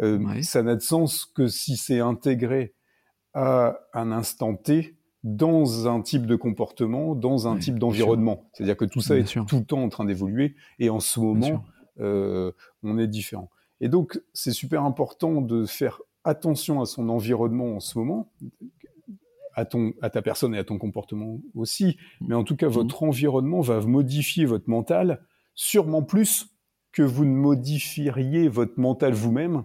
Euh, 0.00 0.42
ça 0.42 0.62
n'a 0.62 0.76
de 0.76 0.80
sens 0.80 1.24
que 1.26 1.48
si 1.48 1.76
c'est 1.76 2.00
intégré 2.00 2.74
à 3.34 3.78
un 3.92 4.12
instant 4.12 4.54
T 4.54 4.96
dans 5.24 5.88
un 5.88 6.02
type 6.02 6.26
de 6.26 6.36
comportement, 6.36 7.14
dans 7.14 7.48
un 7.48 7.58
type 7.58 7.78
d'environnement. 7.78 8.48
C'est-à-dire 8.52 8.76
que 8.76 8.84
tout 8.84 9.00
ça 9.00 9.16
est 9.16 9.24
tout 9.46 9.58
le 9.58 9.64
temps 9.64 9.82
en 9.82 9.88
train 9.88 10.04
d'évoluer 10.04 10.54
et 10.78 10.90
en 10.90 11.00
ce 11.00 11.18
moment, 11.18 11.64
euh, 11.98 12.52
on 12.82 12.98
est 12.98 13.08
différent. 13.08 13.50
Et 13.80 13.88
donc, 13.88 14.20
c'est 14.34 14.52
super 14.52 14.84
important 14.84 15.40
de 15.40 15.64
faire 15.64 16.00
attention 16.24 16.80
à 16.80 16.86
son 16.86 17.08
environnement 17.08 17.76
en 17.76 17.80
ce 17.80 17.98
moment, 17.98 18.30
à, 19.54 19.64
ton, 19.64 19.92
à 20.02 20.10
ta 20.10 20.22
personne 20.22 20.54
et 20.54 20.58
à 20.58 20.64
ton 20.64 20.78
comportement 20.78 21.40
aussi. 21.54 21.96
Mais 22.20 22.34
en 22.34 22.44
tout 22.44 22.56
cas, 22.56 22.68
votre 22.68 23.02
environnement 23.02 23.60
va 23.60 23.80
modifier 23.80 24.46
votre 24.46 24.68
mental, 24.68 25.22
sûrement 25.54 26.02
plus 26.02 26.48
que 26.92 27.02
vous 27.02 27.24
ne 27.24 27.34
modifieriez 27.34 28.48
votre 28.48 28.78
mental 28.78 29.12
vous-même 29.12 29.64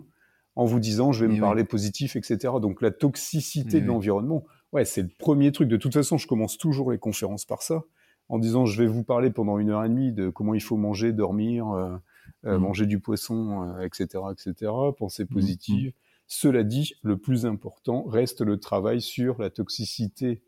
en 0.56 0.66
vous 0.66 0.80
disant 0.80 1.12
je 1.12 1.26
vais 1.26 1.34
me 1.34 1.40
parler 1.40 1.64
positif, 1.64 2.16
etc. 2.16 2.54
Donc 2.62 2.82
la 2.82 2.92
toxicité 2.92 3.80
de 3.82 3.86
l'environnement, 3.86 4.44
ouais, 4.74 4.84
c'est 4.84 5.04
le 5.04 5.10
premier 5.18 5.52
truc. 5.52 5.70
De 5.70 5.78
toute 5.78 5.94
façon, 5.94 6.18
je 6.18 6.28
commence 6.28 6.58
toujours 6.58 6.92
les 6.92 6.98
conférences 6.98 7.46
par 7.46 7.62
ça, 7.62 7.84
en 8.28 8.40
disant 8.40 8.66
je 8.66 8.82
vais 8.82 8.88
vous 8.88 9.04
parler 9.04 9.30
pendant 9.30 9.58
une 9.60 9.70
heure 9.70 9.86
et 9.86 9.90
demie 9.90 10.12
de 10.12 10.30
comment 10.30 10.54
il 10.54 10.62
faut 10.62 10.76
manger, 10.76 11.14
dormir, 11.14 11.70
euh, 11.70 11.96
euh, 12.46 12.58
mmh. 12.58 12.62
manger 12.62 12.86
du 12.88 13.00
poisson, 13.00 13.78
etc., 13.82 14.08
euh, 14.16 14.34
etc. 14.34 14.72
Penser 14.98 15.24
mmh, 15.24 15.28
positive. 15.28 15.90
Mmh. 15.90 16.09
Cela 16.32 16.64
dit, 16.64 16.94
le 17.02 17.18
plus 17.18 17.48
important 17.48 18.04
reste 18.04 18.42
le 18.42 18.60
travail 18.60 19.02
sur 19.02 19.42
la 19.42 19.50
toxicité 19.50 20.44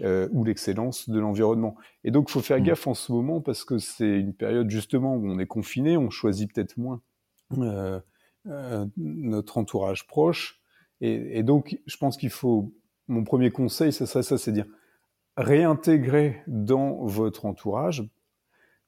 euh, 0.00 0.28
ou 0.32 0.42
l'excellence 0.44 1.08
de 1.08 1.20
l'environnement. 1.20 1.76
Et 2.02 2.10
donc, 2.10 2.28
il 2.28 2.32
faut 2.32 2.40
faire 2.40 2.60
gaffe 2.60 2.88
en 2.88 2.94
ce 2.94 3.12
moment 3.12 3.40
parce 3.40 3.64
que 3.64 3.78
c'est 3.78 4.18
une 4.18 4.34
période 4.34 4.68
justement 4.68 5.14
où 5.14 5.30
on 5.30 5.38
est 5.38 5.46
confiné, 5.46 5.96
on 5.96 6.10
choisit 6.10 6.52
peut-être 6.52 6.76
moins 6.78 7.00
euh, 7.58 8.00
euh, 8.46 8.84
notre 8.96 9.56
entourage 9.56 10.08
proche. 10.08 10.60
Et, 11.00 11.38
et 11.38 11.42
donc, 11.44 11.78
je 11.86 11.96
pense 11.96 12.16
qu'il 12.16 12.30
faut, 12.30 12.74
mon 13.06 13.22
premier 13.22 13.52
conseil, 13.52 13.92
c'est 13.92 14.06
ça, 14.06 14.24
ça 14.24 14.36
c'est 14.36 14.52
dire 14.52 14.66
réintégrer 15.36 16.42
dans 16.48 17.06
votre 17.06 17.46
entourage 17.46 18.04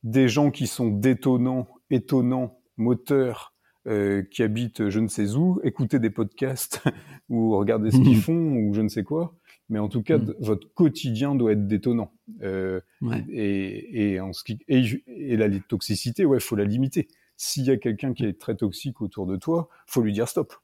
des 0.03 0.29
gens 0.29 0.51
qui 0.51 0.67
sont 0.67 0.89
détonnants, 0.89 1.69
étonnants, 1.89 2.59
moteurs, 2.77 3.52
euh, 3.89 4.23
qui 4.23 4.45
habitent 4.45 4.91
je 4.91 5.01
ne 5.01 5.09
sais 5.09 5.35
où, 5.35 5.61
écouter 5.65 5.99
des 5.99 6.11
podcasts 6.11 6.81
ou 7.29 7.57
regarder 7.57 7.91
ce 7.91 7.97
qu'ils 7.97 8.21
font 8.21 8.55
ou 8.55 8.75
je 8.75 8.81
ne 8.81 8.89
sais 8.89 9.03
quoi. 9.03 9.35
Mais 9.69 9.81
en 9.81 9.89
tout 9.89 10.03
cas, 10.03 10.19
mm. 10.19 10.35
votre 10.39 10.73
quotidien 10.75 11.35
doit 11.35 11.53
être 11.53 11.67
détonnant. 11.67 12.13
Euh, 12.43 12.81
et, 13.29 14.13
et, 14.13 14.21
en 14.21 14.33
ce 14.33 14.45
qui, 14.45 14.61
et, 14.69 15.37
la 15.37 15.49
toxicité, 15.61 16.25
ouais, 16.25 16.39
faut 16.39 16.55
la 16.55 16.65
limiter. 16.65 17.09
S'il 17.37 17.65
y 17.65 17.71
a 17.71 17.77
quelqu'un 17.77 18.13
qui 18.13 18.25
est 18.25 18.39
très 18.39 18.55
toxique 18.55 19.01
autour 19.01 19.27
de 19.27 19.37
toi, 19.37 19.69
faut 19.87 20.03
lui 20.03 20.13
dire 20.13 20.29
stop. 20.29 20.55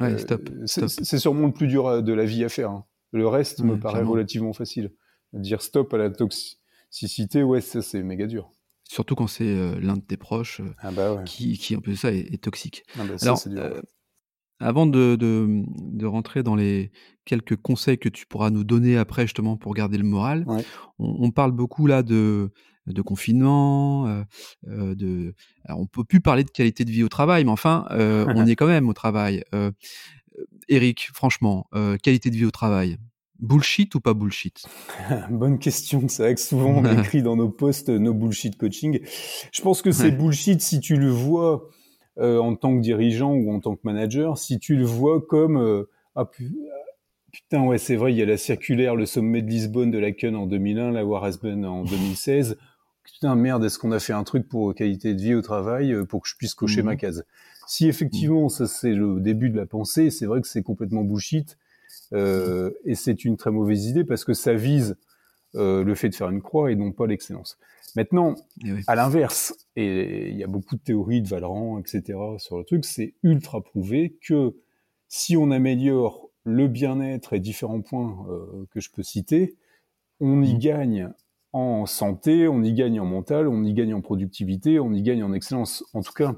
Ouais, 0.00 0.18
stop. 0.18 0.48
Euh, 0.50 0.66
c'est 0.66 1.18
sûrement 1.18 1.46
le 1.46 1.52
plus 1.52 1.68
dur 1.68 2.02
de 2.02 2.12
la 2.12 2.24
vie 2.24 2.42
à 2.44 2.48
faire. 2.48 2.70
Hein. 2.70 2.84
Le 3.12 3.28
reste 3.28 3.62
me 3.62 3.78
paraît 3.78 4.02
relativement 4.02 4.52
facile. 4.52 4.90
Dire 5.34 5.62
stop 5.62 5.94
à 5.94 5.98
la 5.98 6.10
toxicité, 6.10 7.44
ouais, 7.44 7.60
ça 7.60 7.80
c'est 7.80 8.02
méga 8.02 8.26
dur. 8.26 8.50
Surtout 8.84 9.14
quand 9.14 9.26
c'est 9.26 9.44
euh, 9.46 9.78
l'un 9.80 9.96
de 9.96 10.02
tes 10.02 10.16
proches 10.16 10.60
euh, 10.60 10.74
ah 10.78 10.90
bah 10.90 11.22
qui, 11.24 11.56
qui, 11.58 11.74
un 11.74 11.80
peu 11.80 11.94
ça, 11.94 12.12
est, 12.12 12.42
toxique. 12.42 12.84
Ah 12.98 13.04
bah 13.04 13.14
Alors, 13.22 13.42
euh, 13.46 13.80
avant 14.60 14.86
de, 14.86 15.16
de, 15.16 16.06
rentrer 16.06 16.42
dans 16.42 16.54
les 16.54 16.92
quelques 17.24 17.56
conseils 17.56 17.98
que 17.98 18.10
tu 18.10 18.26
pourras 18.26 18.50
nous 18.50 18.62
donner 18.62 18.98
après, 18.98 19.22
justement, 19.22 19.56
pour 19.56 19.74
garder 19.74 19.98
le 19.98 20.04
moral, 20.04 20.46
on, 20.98 21.30
parle 21.30 21.52
beaucoup 21.52 21.86
là 21.86 22.02
de, 22.02 22.52
de 22.86 23.02
confinement, 23.02 24.24
de... 24.62 25.34
Alors, 25.64 25.80
on 25.80 25.86
peut 25.86 26.04
plus 26.04 26.20
parler 26.20 26.44
de 26.44 26.50
qualité 26.50 26.84
de 26.84 26.90
vie 26.90 27.02
au 27.02 27.08
travail, 27.08 27.44
mais 27.44 27.50
enfin, 27.50 27.86
on 27.90 28.46
est 28.46 28.54
quand 28.54 28.68
même 28.68 28.88
au 28.88 28.94
travail. 28.94 29.42
Eric, 30.68 31.08
franchement, 31.12 31.68
qualité 32.02 32.30
de 32.30 32.36
vie 32.36 32.46
au 32.46 32.52
travail, 32.52 32.98
Bullshit 33.40 33.94
ou 33.94 34.00
pas 34.00 34.14
bullshit? 34.14 34.64
Bonne 35.30 35.58
question. 35.58 36.06
C'est 36.08 36.22
vrai 36.22 36.34
que 36.34 36.40
souvent 36.40 36.70
on 36.70 36.98
écrit 36.98 37.22
dans 37.22 37.36
nos 37.36 37.48
posts 37.48 37.88
no 37.88 38.14
bullshit 38.14 38.56
coaching. 38.56 39.00
Je 39.52 39.62
pense 39.62 39.82
que 39.82 39.90
c'est 39.90 40.12
bullshit 40.12 40.60
si 40.60 40.80
tu 40.80 40.96
le 40.96 41.10
vois 41.10 41.68
euh, 42.18 42.38
en 42.38 42.54
tant 42.54 42.76
que 42.76 42.80
dirigeant 42.80 43.32
ou 43.32 43.52
en 43.52 43.58
tant 43.58 43.74
que 43.74 43.80
manager, 43.82 44.38
si 44.38 44.60
tu 44.60 44.76
le 44.76 44.84
vois 44.84 45.20
comme 45.20 45.56
euh, 45.56 45.90
ah 46.14 46.30
putain 47.32 47.64
ouais 47.64 47.78
c'est 47.78 47.96
vrai 47.96 48.12
il 48.12 48.16
y 48.16 48.22
a 48.22 48.26
la 48.26 48.36
circulaire 48.36 48.94
le 48.94 49.04
sommet 49.04 49.42
de 49.42 49.48
Lisbonne 49.48 49.90
de 49.90 49.98
la 49.98 50.12
CUN 50.12 50.34
en 50.34 50.46
2001, 50.46 50.92
la 50.92 51.04
Warasben 51.04 51.64
en 51.64 51.82
2016. 51.82 52.56
Putain 53.02 53.34
merde 53.34 53.64
est-ce 53.64 53.80
qu'on 53.80 53.90
a 53.90 53.98
fait 53.98 54.12
un 54.12 54.22
truc 54.22 54.48
pour 54.48 54.74
qualité 54.76 55.12
de 55.12 55.20
vie 55.20 55.34
au 55.34 55.42
travail 55.42 55.92
euh, 55.92 56.04
pour 56.04 56.22
que 56.22 56.28
je 56.28 56.36
puisse 56.36 56.54
cocher 56.54 56.82
ma 56.82 56.92
mhm. 56.92 56.98
case? 56.98 57.24
Si 57.66 57.88
effectivement 57.88 58.48
ça 58.48 58.68
c'est 58.68 58.92
le 58.94 59.18
début 59.18 59.50
de 59.50 59.56
la 59.56 59.66
pensée, 59.66 60.10
c'est 60.10 60.26
vrai 60.26 60.40
que 60.40 60.46
c'est 60.46 60.62
complètement 60.62 61.02
bullshit 61.02 61.58
euh, 62.12 62.70
et 62.84 62.94
c'est 62.94 63.24
une 63.24 63.36
très 63.36 63.50
mauvaise 63.50 63.86
idée 63.86 64.04
parce 64.04 64.24
que 64.24 64.34
ça 64.34 64.54
vise 64.54 64.96
euh, 65.54 65.84
le 65.84 65.94
fait 65.94 66.08
de 66.08 66.14
faire 66.14 66.30
une 66.30 66.42
croix 66.42 66.70
et 66.70 66.76
non 66.76 66.92
pas 66.92 67.06
l'excellence. 67.06 67.58
Maintenant, 67.96 68.34
eh 68.64 68.72
à 68.88 68.96
l'inverse, 68.96 69.54
et 69.76 70.28
il 70.28 70.36
y 70.36 70.42
a 70.42 70.48
beaucoup 70.48 70.74
de 70.74 70.80
théories 70.80 71.22
de 71.22 71.28
Valran, 71.28 71.78
etc. 71.78 72.18
sur 72.38 72.58
le 72.58 72.64
truc, 72.64 72.84
c'est 72.84 73.14
ultra 73.22 73.62
prouvé 73.62 74.16
que 74.26 74.56
si 75.08 75.36
on 75.36 75.50
améliore 75.52 76.28
le 76.42 76.66
bien-être 76.66 77.34
et 77.34 77.40
différents 77.40 77.82
points 77.82 78.26
euh, 78.28 78.66
que 78.70 78.80
je 78.80 78.90
peux 78.90 79.04
citer, 79.04 79.56
on 80.18 80.42
y 80.42 80.54
mmh. 80.54 80.58
gagne 80.58 81.10
en 81.52 81.86
santé, 81.86 82.48
on 82.48 82.62
y 82.62 82.72
gagne 82.72 82.98
en 82.98 83.06
mental, 83.06 83.46
on 83.46 83.62
y 83.62 83.72
gagne 83.74 83.94
en 83.94 84.00
productivité, 84.00 84.80
on 84.80 84.92
y 84.92 85.02
gagne 85.02 85.22
en 85.22 85.32
excellence. 85.32 85.84
En 85.94 86.02
tout 86.02 86.12
cas, 86.12 86.34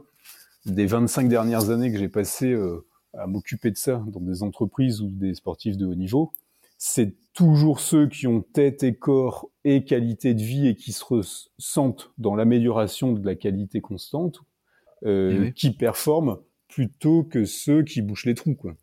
des 0.66 0.84
25 0.84 1.28
dernières 1.28 1.70
années 1.70 1.90
que 1.90 1.98
j'ai 1.98 2.08
passées 2.08 2.54
à 3.18 3.26
m'occuper 3.26 3.70
de 3.70 3.76
ça 3.76 4.04
dans 4.08 4.20
des 4.20 4.42
entreprises 4.42 5.00
ou 5.00 5.08
des 5.10 5.34
sportifs 5.34 5.76
de 5.76 5.86
haut 5.86 5.94
niveau, 5.94 6.32
c'est 6.78 7.14
toujours 7.32 7.80
ceux 7.80 8.08
qui 8.08 8.26
ont 8.26 8.42
tête 8.42 8.82
et 8.82 8.94
corps 8.94 9.50
et 9.64 9.84
qualité 9.84 10.34
de 10.34 10.42
vie 10.42 10.68
et 10.68 10.74
qui 10.74 10.92
se 10.92 11.04
ressentent 11.04 12.10
dans 12.18 12.34
l'amélioration 12.34 13.12
de 13.12 13.24
la 13.24 13.34
qualité 13.34 13.80
constante 13.80 14.40
euh, 15.04 15.46
eh 15.48 15.52
qui 15.52 15.70
performent 15.70 16.38
plutôt 16.68 17.22
que 17.24 17.44
ceux 17.44 17.82
qui 17.82 18.02
bouchent 18.02 18.26
les 18.26 18.34
trous. 18.34 18.54
Quoi. 18.54 18.74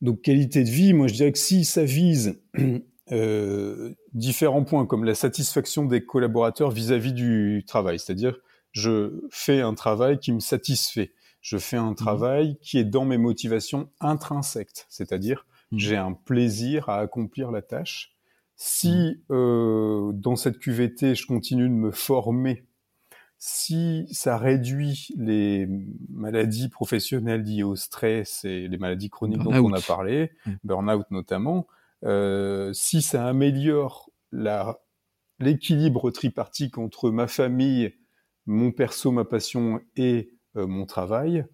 Donc 0.00 0.22
qualité 0.22 0.64
de 0.64 0.70
vie, 0.70 0.92
moi 0.92 1.06
je 1.06 1.14
dirais 1.14 1.32
que 1.32 1.38
si 1.38 1.64
ça 1.64 1.84
vise 1.84 2.40
euh, 3.12 3.94
différents 4.12 4.64
points 4.64 4.86
comme 4.86 5.04
la 5.04 5.14
satisfaction 5.14 5.84
des 5.84 6.04
collaborateurs 6.04 6.70
vis-à-vis 6.70 7.12
-vis 7.12 7.14
du 7.14 7.64
travail, 7.66 7.98
c'est-à-dire 7.98 8.38
je 8.72 9.20
fais 9.30 9.62
un 9.62 9.74
travail 9.74 10.18
qui 10.18 10.32
me 10.32 10.40
satisfait, 10.40 11.12
je 11.46 11.58
fais 11.58 11.76
un 11.76 11.92
mmh. 11.92 11.94
travail 11.94 12.58
qui 12.60 12.76
est 12.76 12.84
dans 12.84 13.04
mes 13.04 13.18
motivations 13.18 13.88
intrinsèques, 14.00 14.84
c'est-à-dire 14.88 15.46
mmh. 15.70 15.78
j'ai 15.78 15.96
un 15.96 16.12
plaisir 16.12 16.88
à 16.88 16.98
accomplir 16.98 17.52
la 17.52 17.62
tâche. 17.62 18.16
Si 18.56 18.90
mmh. 18.90 19.32
euh, 19.32 20.10
dans 20.12 20.34
cette 20.34 20.58
QVT, 20.58 21.14
je 21.14 21.24
continue 21.24 21.68
de 21.68 21.74
me 21.74 21.92
former, 21.92 22.66
si 23.38 24.08
ça 24.10 24.36
réduit 24.36 25.10
les 25.16 25.68
maladies 26.10 26.68
professionnelles 26.68 27.42
liées 27.42 27.62
au 27.62 27.76
stress 27.76 28.44
et 28.44 28.66
les 28.66 28.78
maladies 28.78 29.10
chroniques 29.10 29.44
dont 29.44 29.52
on 29.52 29.72
a 29.72 29.80
parlé, 29.80 30.32
burn-out 30.64 31.06
notamment, 31.12 31.68
euh, 32.02 32.72
si 32.72 33.02
ça 33.02 33.24
améliore 33.24 34.10
l'équilibre 35.38 36.10
tripartique 36.10 36.76
entre 36.76 37.12
ma 37.12 37.28
famille, 37.28 37.94
mon 38.46 38.72
perso, 38.72 39.12
ma 39.12 39.24
passion 39.24 39.80
et 39.96 40.35
mon 40.56 40.86
travail. 40.86 41.44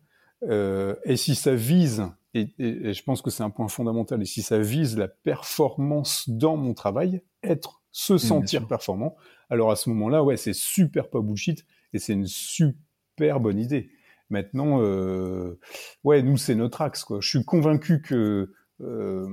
Euh, 0.49 0.97
et 1.05 1.17
si 1.17 1.35
ça 1.35 1.55
vise, 1.55 2.07
et, 2.35 2.49
je 2.59 3.03
pense 3.03 3.23
que 3.23 3.31
c'est 3.31 3.43
un 3.43 3.51
point 3.51 3.69
fondamental, 3.69 4.21
et 4.23 4.25
si 4.25 4.43
ça 4.43 4.59
vise 4.59 4.97
la 4.97 5.09
performance 5.09 6.29
dans 6.29 6.57
mon 6.57 6.75
travail, 6.75 7.23
être, 7.43 7.83
se 7.91 8.17
sentir 8.19 8.67
performant, 8.67 9.17
alors 9.51 9.71
à 9.71 9.77
ce 9.77 9.91
moment-là, 9.91 10.25
ouais, 10.25 10.37
c'est 10.37 10.55
super 10.55 11.11
pas 11.11 11.21
bullshit, 11.21 11.65
et 11.93 11.99
c'est 11.99 12.15
une 12.15 12.27
super 12.27 13.39
bonne 13.39 13.59
idée. 13.59 13.91
Maintenant, 14.31 14.81
euh, 14.81 15.59
ouais, 16.05 16.23
nous, 16.23 16.39
c'est 16.39 16.55
notre 16.55 16.81
axe. 16.81 17.05
Quoi. 17.05 17.19
Je 17.21 17.29
suis 17.29 17.45
convaincu 17.45 18.01
que, 18.01 18.51
euh, 18.81 19.29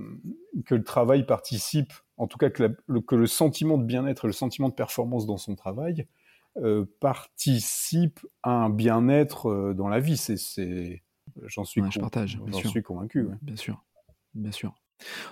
que 0.66 0.76
le 0.76 0.84
travail 0.84 1.26
participe, 1.26 1.94
en 2.18 2.28
tout 2.28 2.38
cas 2.38 2.50
que, 2.50 2.76
le, 2.88 3.02
que 3.02 3.16
le 3.16 3.28
sentiment 3.28 3.78
de 3.78 3.86
bien-être, 3.86 4.28
le 4.28 4.34
sentiment 4.34 4.68
de 4.68 4.74
performance 4.74 5.26
dans 5.26 5.38
son 5.38 5.56
travail 5.56 6.06
euh, 6.58 6.86
participe 7.00 8.20
à 8.44 8.52
un 8.52 8.70
bien-être 8.70 9.50
euh, 9.50 9.74
dans 9.74 9.88
la 9.88 10.00
vie. 10.00 10.18
C'est, 10.18 11.04
j'en 11.44 11.64
suis, 11.64 11.82
je 11.92 12.00
partage, 12.00 12.40
j'en 12.48 12.70
suis 12.70 12.84
convaincu. 12.84 13.28
Bien 13.42 13.56
sûr, 13.56 13.84
bien 14.34 14.52
sûr. 14.52 14.74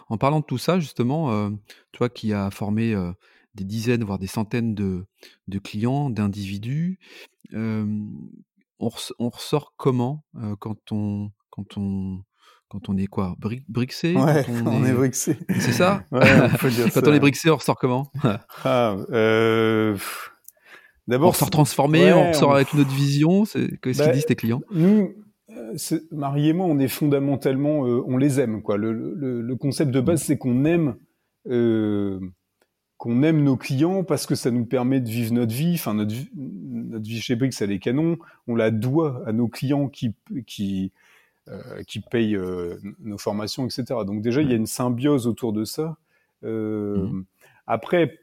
En 0.08 0.18
parlant 0.18 0.40
de 0.40 0.46
tout 0.46 0.58
ça, 0.58 0.80
justement, 0.80 1.32
euh, 1.32 1.50
toi 1.92 2.08
qui 2.08 2.34
as 2.34 2.52
formé 2.52 2.96
des 3.56 3.66
dizaines, 3.66 4.04
voire 4.04 4.20
des 4.20 4.28
centaines 4.28 4.76
de, 4.76 5.06
de 5.48 5.60
clients, 5.60 6.10
d'individus, 6.10 7.00
on, 7.54 8.10
on, 8.80 9.30
ressort 9.30 9.74
comment 9.76 10.24
quand 10.60 10.92
on 10.92 11.32
quand 11.50 11.78
on 11.78 12.24
quand 12.70 12.90
on 12.90 12.98
est 12.98 13.08
quoi? 13.08 13.36
Brixé 13.68 14.14
Ouais, 14.16 14.46
on, 14.66 14.86
est... 14.86 14.94
brixé. 14.94 15.38
C'est 15.60 15.72
ça? 15.72 16.04
Ouais, 16.12 16.22
Quand 16.94 17.08
on 17.08 17.14
est 17.14 17.20
brixé, 17.20 17.50
on 17.50 17.56
ressort 17.56 17.78
comment? 17.78 18.12
Ah, 18.64 18.96
euh... 19.10 19.98
D'abord, 21.08 21.30
on 21.30 21.34
sort 21.34 21.50
transformé, 21.50 22.12
on 22.14 22.34
sort 22.34 22.56
avec 22.56 22.74
une 22.74 22.82
autre 22.82 22.94
vision. 22.94 23.46
C'est 23.46 23.80
qu'est-ce 23.82 24.00
qu'ils 24.00 24.08
bah, 24.08 24.14
disent 24.14 24.26
tes 24.26 24.36
clients 24.36 24.62
Nous, 24.72 25.14
euh, 25.50 26.00
Marie 26.12 26.50
et 26.50 26.54
moi, 26.54 26.66
on 26.66 26.80
est 26.80 26.90
fondamentalement, 26.90 27.86
euh, 27.86 28.04
on 28.06 28.18
les 28.18 28.40
aime. 28.40 28.62
Quoi. 28.62 28.78
Le, 28.78 28.92
le, 28.92 29.42
le 29.42 29.56
concept 29.56 29.92
de 29.92 30.02
base, 30.02 30.24
c'est 30.24 30.38
qu'on 30.38 30.66
aime, 30.66 30.96
euh, 31.48 32.20
qu'on 32.98 33.24
aime 33.24 33.42
nos 33.44 33.56
clients 33.56 34.04
parce 34.04 34.26
que 34.26 34.36
ça 34.36 34.52
nous 34.52 34.66
permet 34.66 35.00
de 35.00 35.08
vivre 35.08 35.34
notre 35.34 35.54
vie. 35.54 35.76
Enfin, 35.76 35.94
notre, 35.94 36.14
notre 36.36 37.06
vie 37.06 37.22
chez 37.22 37.36
Brix, 37.38 37.52
elle 37.62 37.72
est 37.72 37.80
canon. 37.80 38.18
On 38.48 38.56
la 38.56 38.72
doit 38.72 39.24
à 39.26 39.32
nos 39.32 39.48
clients 39.48 39.88
qui, 39.88 40.14
qui, 40.46 40.92
euh, 41.48 41.84
qui 41.88 42.02
payent 42.02 42.38
nos 43.00 43.18
formations, 43.18 43.66
etc. 43.66 43.86
Donc 44.06 44.22
déjà, 44.22 44.42
il 44.42 44.50
y 44.50 44.54
a 44.54 44.58
une 44.58 44.68
symbiose 44.68 45.26
autour 45.26 45.54
de 45.54 45.64
ça. 45.64 45.96
Mmh. 46.44 47.24
Après, 47.66 48.20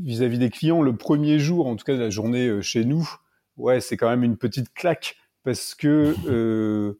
vis-à-vis 0.00 0.38
des 0.38 0.50
clients, 0.50 0.82
le 0.82 0.96
premier 0.96 1.38
jour, 1.38 1.66
en 1.66 1.76
tout 1.76 1.84
cas 1.84 1.94
de 1.94 2.00
la 2.00 2.10
journée 2.10 2.62
chez 2.62 2.84
nous, 2.84 3.08
ouais, 3.56 3.80
c'est 3.80 3.96
quand 3.96 4.08
même 4.08 4.22
une 4.22 4.36
petite 4.36 4.72
claque 4.74 5.16
parce 5.44 5.74
que 5.74 6.96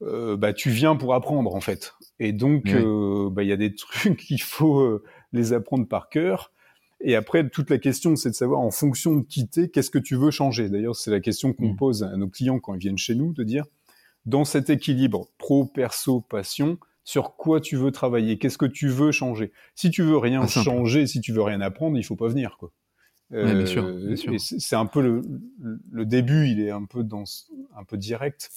bah, 0.00 0.52
tu 0.52 0.70
viens 0.70 0.96
pour 0.96 1.14
apprendre 1.14 1.54
en 1.54 1.60
fait. 1.60 1.94
Et 2.18 2.32
donc, 2.32 2.74
bah, 3.32 3.42
il 3.42 3.48
y 3.48 3.52
a 3.52 3.56
des 3.56 3.74
trucs 3.76 4.18
qu'il 4.18 4.42
faut 4.42 5.02
les 5.32 5.52
apprendre 5.52 5.86
par 5.86 6.08
cœur. 6.08 6.52
Et 7.00 7.14
après, 7.14 7.48
toute 7.48 7.70
la 7.70 7.78
question, 7.78 8.16
c'est 8.16 8.30
de 8.30 8.34
savoir, 8.34 8.60
en 8.60 8.70
fonction 8.70 9.16
de 9.16 9.22
quitter, 9.22 9.68
qu'est-ce 9.68 9.90
que 9.90 9.98
tu 9.98 10.16
veux 10.16 10.30
changer? 10.30 10.68
D'ailleurs, 10.70 10.96
c'est 10.96 11.10
la 11.10 11.20
question 11.20 11.52
qu'on 11.52 11.72
mmh. 11.72 11.76
pose 11.76 12.02
à 12.02 12.16
nos 12.16 12.28
clients 12.28 12.58
quand 12.58 12.74
ils 12.74 12.80
viennent 12.80 12.98
chez 12.98 13.14
nous, 13.14 13.32
de 13.32 13.44
dire, 13.44 13.64
dans 14.24 14.44
cet 14.44 14.70
équilibre 14.70 15.28
pro, 15.38 15.66
perso, 15.66 16.20
passion, 16.20 16.78
sur 17.06 17.36
quoi 17.36 17.60
tu 17.60 17.76
veux 17.76 17.92
travailler 17.92 18.36
Qu'est-ce 18.36 18.58
que 18.58 18.66
tu 18.66 18.88
veux 18.88 19.12
changer 19.12 19.52
Si 19.76 19.90
tu 19.90 20.02
veux 20.02 20.18
rien 20.18 20.44
changer, 20.48 21.06
si 21.06 21.20
tu 21.20 21.32
veux 21.32 21.42
rien 21.42 21.60
apprendre, 21.60 21.96
il 21.96 22.02
faut 22.02 22.16
pas 22.16 22.26
venir, 22.26 22.56
quoi. 22.58 22.72
bien 23.30 23.64
sûr. 23.64 23.84
Euh, 23.84 24.16
c'est 24.38 24.74
un 24.74 24.86
peu 24.86 25.00
le, 25.00 25.22
le, 25.88 26.04
début, 26.04 26.48
il 26.48 26.60
est 26.60 26.72
un 26.72 26.84
peu 26.84 27.04
dans, 27.04 27.22
un 27.76 27.84
peu 27.84 27.96
direct 27.96 28.50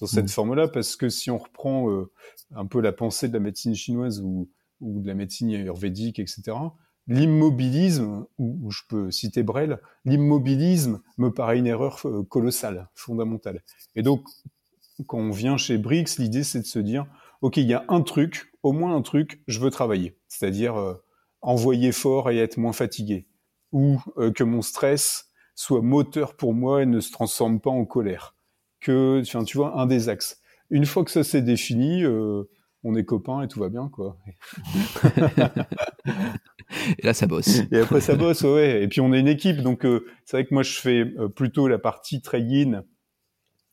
dans 0.00 0.08
cette 0.08 0.24
mmh. 0.24 0.28
forme-là, 0.28 0.68
parce 0.68 0.96
que 0.96 1.08
si 1.08 1.30
on 1.30 1.38
reprend 1.38 1.90
euh, 1.90 2.10
un 2.56 2.66
peu 2.66 2.80
la 2.80 2.90
pensée 2.90 3.28
de 3.28 3.34
la 3.34 3.38
médecine 3.38 3.76
chinoise 3.76 4.20
ou, 4.20 4.50
ou 4.80 5.00
de 5.00 5.06
la 5.06 5.14
médecine 5.14 5.50
ayurvédique, 5.50 6.18
etc., 6.18 6.56
l'immobilisme, 7.06 8.26
ou, 8.36 8.68
je 8.72 8.80
peux 8.88 9.12
citer 9.12 9.44
Brel, 9.44 9.78
l'immobilisme 10.04 11.00
me 11.18 11.32
paraît 11.32 11.58
une 11.58 11.68
erreur 11.68 12.00
euh, 12.04 12.24
colossale, 12.24 12.88
fondamentale. 12.96 13.62
Et 13.94 14.02
donc, 14.02 14.26
quand 15.06 15.18
on 15.18 15.30
vient 15.30 15.56
chez 15.56 15.78
Brix, 15.78 16.16
l'idée 16.18 16.42
c'est 16.42 16.60
de 16.60 16.66
se 16.66 16.80
dire, 16.80 17.06
ok, 17.42 17.58
il 17.58 17.66
y 17.66 17.74
a 17.74 17.84
un 17.88 18.00
truc, 18.00 18.52
au 18.62 18.72
moins 18.72 18.96
un 18.96 19.02
truc, 19.02 19.42
je 19.46 19.60
veux 19.60 19.70
travailler, 19.70 20.18
c'est-à-dire 20.28 20.76
euh, 20.76 20.94
envoyer 21.42 21.92
fort 21.92 22.30
et 22.30 22.38
être 22.38 22.56
moins 22.56 22.72
fatigué, 22.72 23.28
ou 23.72 24.00
euh, 24.16 24.32
que 24.32 24.44
mon 24.44 24.62
stress 24.62 25.30
soit 25.54 25.82
moteur 25.82 26.34
pour 26.34 26.54
moi 26.54 26.82
et 26.82 26.86
ne 26.86 27.00
se 27.00 27.12
transforme 27.12 27.60
pas 27.60 27.70
en 27.70 27.84
colère. 27.84 28.34
Que, 28.80 29.20
enfin, 29.20 29.44
tu 29.44 29.58
vois, 29.58 29.78
un 29.78 29.86
des 29.86 30.08
axes. 30.08 30.40
Une 30.70 30.86
fois 30.86 31.04
que 31.04 31.10
ça 31.10 31.22
s'est 31.22 31.42
défini, 31.42 32.04
on 32.84 32.94
est 32.94 33.04
copains 33.04 33.42
et 33.42 33.48
tout 33.48 33.60
va 33.60 33.68
bien, 33.68 33.88
quoi. 33.88 34.16
et 36.98 37.06
là, 37.06 37.14
ça 37.14 37.26
bosse. 37.26 37.60
Et 37.70 37.78
après, 37.78 38.00
ça 38.00 38.16
bosse, 38.16 38.42
ouais. 38.42 38.82
Et 38.82 38.88
puis, 38.88 39.00
on 39.00 39.12
est 39.12 39.20
une 39.20 39.28
équipe. 39.28 39.58
Donc, 39.58 39.84
euh, 39.84 40.04
c'est 40.24 40.36
vrai 40.36 40.46
que 40.46 40.54
moi, 40.54 40.64
je 40.64 40.78
fais 40.78 41.00
euh, 41.00 41.28
plutôt 41.28 41.68
la 41.68 41.78
partie 41.78 42.22
trade-in 42.22 42.82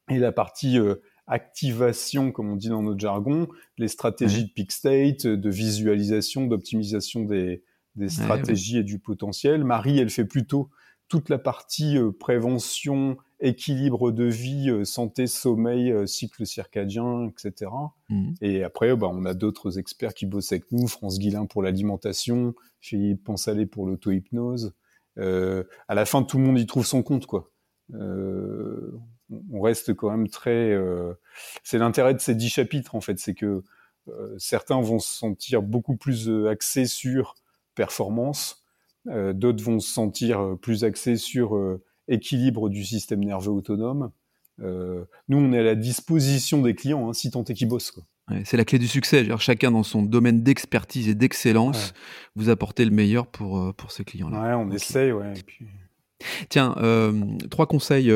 et 0.09 0.19
la 0.19 0.31
partie 0.31 0.77
euh, 0.77 0.95
activation, 1.29 2.31
comme 2.31 2.49
on 2.49 2.55
dit 2.55 2.69
dans 2.69 2.83
notre 2.83 2.99
jargon, 2.99 3.47
les 3.77 3.87
stratégies 3.87 4.45
de 4.45 4.51
peak 4.51 4.71
state, 4.71 5.27
de 5.27 5.49
visualisation, 5.49 6.47
d'optimisation 6.47 7.23
des, 7.23 7.63
stratégies 8.07 8.79
et 8.79 8.83
du 8.83 8.99
potentiel. 8.99 9.63
Marie, 9.63 9.99
elle 9.99 10.09
fait 10.09 10.25
plutôt 10.25 10.69
toute 11.07 11.29
la 11.29 11.39
partie 11.39 11.97
prévention, 12.19 13.17
équilibre 13.39 14.11
de 14.11 14.25
vie, 14.25 14.69
euh, 14.69 14.83
santé, 14.83 15.27
sommeil, 15.27 15.91
euh, 15.91 16.05
cycle 16.05 16.45
circadien, 16.45 17.29
etc. 17.29 17.71
Mhm. 18.09 18.35
Et 18.41 18.63
après, 18.63 18.95
bah, 18.95 19.07
on 19.11 19.25
a 19.25 19.33
d'autres 19.33 19.79
experts 19.79 20.13
qui 20.13 20.25
bossent 20.25 20.51
avec 20.51 20.71
nous, 20.71 20.87
France 20.87 21.19
Guillain 21.19 21.45
pour 21.45 21.63
l'alimentation, 21.63 22.53
Philippe 22.81 23.23
Pensalé 23.23 23.65
pour 23.65 23.87
l'auto-hypnose. 23.87 24.73
Euh, 25.17 25.63
à 25.87 25.95
la 25.95 26.05
fin, 26.05 26.23
tout 26.23 26.37
le 26.37 26.43
monde 26.43 26.59
y 26.59 26.65
trouve 26.65 26.85
son 26.85 27.03
compte, 27.03 27.25
quoi. 27.25 27.51
On 29.51 29.61
reste 29.61 29.93
quand 29.93 30.09
même 30.09 30.27
très. 30.27 30.77
c'est 31.63 31.77
l'intérêt 31.77 32.13
de 32.13 32.19
ces 32.19 32.35
dix 32.35 32.49
chapitres, 32.49 32.95
en 32.95 33.01
fait, 33.01 33.19
c'est 33.19 33.33
que 33.33 33.63
certains 34.37 34.81
vont 34.81 34.99
se 34.99 35.13
sentir 35.13 35.61
beaucoup 35.61 35.95
plus 35.95 36.29
axés 36.47 36.85
sur 36.85 37.35
performance, 37.75 38.63
d'autres 39.05 39.63
vont 39.63 39.79
se 39.79 39.91
sentir 39.91 40.57
plus 40.61 40.83
axés 40.83 41.15
sur 41.15 41.79
équilibre 42.07 42.69
du 42.69 42.83
système 42.83 43.23
nerveux 43.23 43.51
autonome. 43.51 44.11
Euh, 44.61 45.05
nous, 45.27 45.37
on 45.37 45.53
est 45.53 45.59
à 45.59 45.63
la 45.63 45.75
disposition 45.75 46.61
des 46.61 46.75
clients, 46.75 47.09
hein, 47.09 47.13
si 47.13 47.31
tant 47.31 47.43
est 47.43 47.53
qu'ils 47.53 47.67
bossent. 47.67 47.93
c'est 48.43 48.57
la 48.57 48.65
clé 48.65 48.79
du 48.79 48.87
succès. 48.87 49.25
chacun 49.37 49.71
dans 49.71 49.83
son 49.83 50.03
domaine 50.03 50.43
d'expertise 50.43 51.07
et 51.07 51.15
d'excellence, 51.15 51.93
vous 52.35 52.49
apportez 52.49 52.85
le 52.85 52.91
meilleur 52.91 53.27
pour, 53.27 53.59
euh, 53.59 53.73
pour 53.73 53.91
ces 53.91 54.03
clients-là. 54.03 54.41
Ouais, 54.41 54.53
on 54.53 54.71
essaye, 54.71 55.11
ouais. 55.11 55.33
Tiens, 56.49 56.75
euh, 56.77 57.37
trois 57.49 57.67
conseils, 57.67 58.11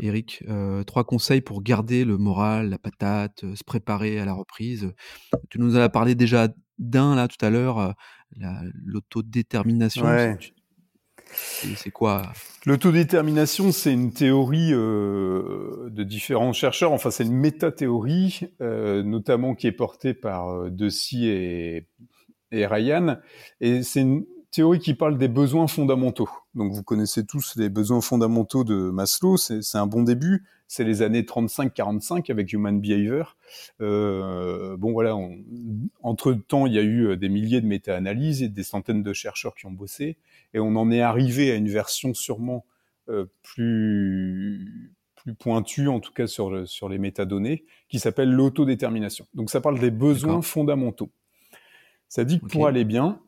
Eric. 0.00 0.44
trois 0.86 1.04
conseils 1.04 1.40
pour 1.40 1.62
garder 1.62 2.04
le 2.04 2.18
moral, 2.18 2.70
la 2.70 2.78
patate, 2.78 3.44
se 3.54 3.64
préparer 3.64 4.18
à 4.18 4.24
la 4.24 4.34
reprise. 4.34 4.92
Tu 5.50 5.58
nous 5.58 5.76
as 5.76 5.88
parlé 5.88 6.14
déjà 6.14 6.48
d'un 6.78 7.14
là 7.14 7.28
tout 7.28 7.44
à 7.44 7.50
l'heure, 7.50 7.94
l'autodétermination. 8.84 10.04
Ouais. 10.04 10.38
C'est 11.34 11.90
quoi? 11.90 12.22
L'autodétermination, 12.66 13.72
c'est 13.72 13.92
une 13.92 14.12
théorie 14.12 14.72
euh, 14.72 15.88
de 15.90 16.02
différents 16.02 16.52
chercheurs. 16.52 16.92
Enfin, 16.92 17.10
c'est 17.10 17.24
une 17.24 17.32
métathéorie, 17.32 18.40
euh, 18.60 19.02
notamment 19.02 19.54
qui 19.54 19.66
est 19.66 19.72
portée 19.72 20.12
par 20.12 20.50
euh, 20.50 20.70
Deci 20.70 21.26
et, 21.28 21.88
et 22.50 22.66
Ryan. 22.66 23.18
Et 23.60 23.82
c'est 23.82 24.02
une 24.02 24.26
théorie 24.52 24.78
qui 24.78 24.94
parle 24.94 25.18
des 25.18 25.28
besoins 25.28 25.66
fondamentaux. 25.66 26.28
Donc, 26.54 26.72
vous 26.72 26.82
connaissez 26.82 27.26
tous 27.26 27.56
les 27.56 27.68
besoins 27.68 28.00
fondamentaux 28.00 28.62
de 28.62 28.90
Maslow. 28.90 29.36
C'est 29.36 29.78
un 29.78 29.86
bon 29.86 30.02
début. 30.02 30.44
C'est 30.68 30.84
les 30.84 31.02
années 31.02 31.22
35-45 31.22 32.30
avec 32.30 32.52
Human 32.52 32.80
Behavior. 32.80 33.36
Euh, 33.80 34.76
bon, 34.76 34.92
voilà. 34.92 35.16
entre 36.02 36.32
temps, 36.32 36.66
il 36.66 36.74
y 36.74 36.78
a 36.78 36.82
eu 36.82 37.16
des 37.16 37.28
milliers 37.28 37.60
de 37.60 37.66
méta-analyses 37.66 38.42
et 38.42 38.48
des 38.48 38.62
centaines 38.62 39.02
de 39.02 39.12
chercheurs 39.12 39.54
qui 39.54 39.66
ont 39.66 39.72
bossé 39.72 40.16
et 40.54 40.60
on 40.60 40.76
en 40.76 40.90
est 40.90 41.00
arrivé 41.00 41.50
à 41.50 41.56
une 41.56 41.68
version 41.68 42.14
sûrement 42.14 42.64
euh, 43.08 43.26
plus 43.42 44.94
plus 45.16 45.34
pointue, 45.34 45.86
en 45.86 46.00
tout 46.00 46.12
cas 46.12 46.26
sur, 46.26 46.68
sur 46.68 46.88
les 46.88 46.98
métadonnées, 46.98 47.64
qui 47.88 48.00
s'appelle 48.00 48.32
l'autodétermination. 48.32 49.24
Donc 49.34 49.50
ça 49.50 49.60
parle 49.60 49.78
des 49.78 49.92
besoins 49.92 50.42
fondamentaux. 50.42 51.10
Ça 52.08 52.24
dit 52.24 52.40
que 52.40 52.46
pour 52.46 52.66
aller 52.66 52.84
bien, 52.84 53.20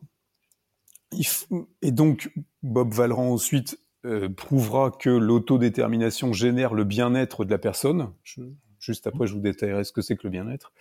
et 1.81 1.91
donc 1.91 2.31
Bob 2.63 2.93
Valran 2.93 3.31
ensuite 3.33 3.79
euh, 4.05 4.29
prouvera 4.29 4.91
que 4.91 5.09
l'autodétermination 5.09 6.33
génère 6.33 6.73
le 6.73 6.83
bien-être 6.83 7.45
de 7.45 7.51
la 7.51 7.57
personne. 7.57 8.11
juste 8.79 9.07
après, 9.07 9.25
je 9.25 9.33
vous 9.33 9.39
détaillerai 9.39 9.83
ce 9.83 9.91
que 9.91 10.01
c'est 10.01 10.15
que 10.15 10.23
le 10.25 10.29
bien-être. 10.29 10.73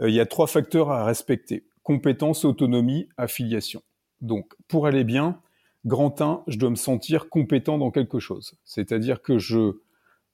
Euh, 0.00 0.08
il 0.08 0.14
y 0.14 0.20
a 0.20 0.26
trois 0.26 0.46
facteurs 0.46 0.90
à 0.90 1.04
respecter 1.04 1.66
compétence, 1.82 2.44
autonomie, 2.44 3.08
affiliation. 3.16 3.82
Donc, 4.20 4.54
pour 4.68 4.86
aller 4.86 5.04
bien, 5.04 5.40
grand 5.84 6.20
1, 6.20 6.44
je 6.46 6.58
dois 6.58 6.70
me 6.70 6.76
sentir 6.76 7.28
compétent 7.28 7.78
dans 7.78 7.90
quelque 7.90 8.20
chose. 8.20 8.54
C'est-à-dire 8.64 9.20
que 9.20 9.38
je 9.38 9.80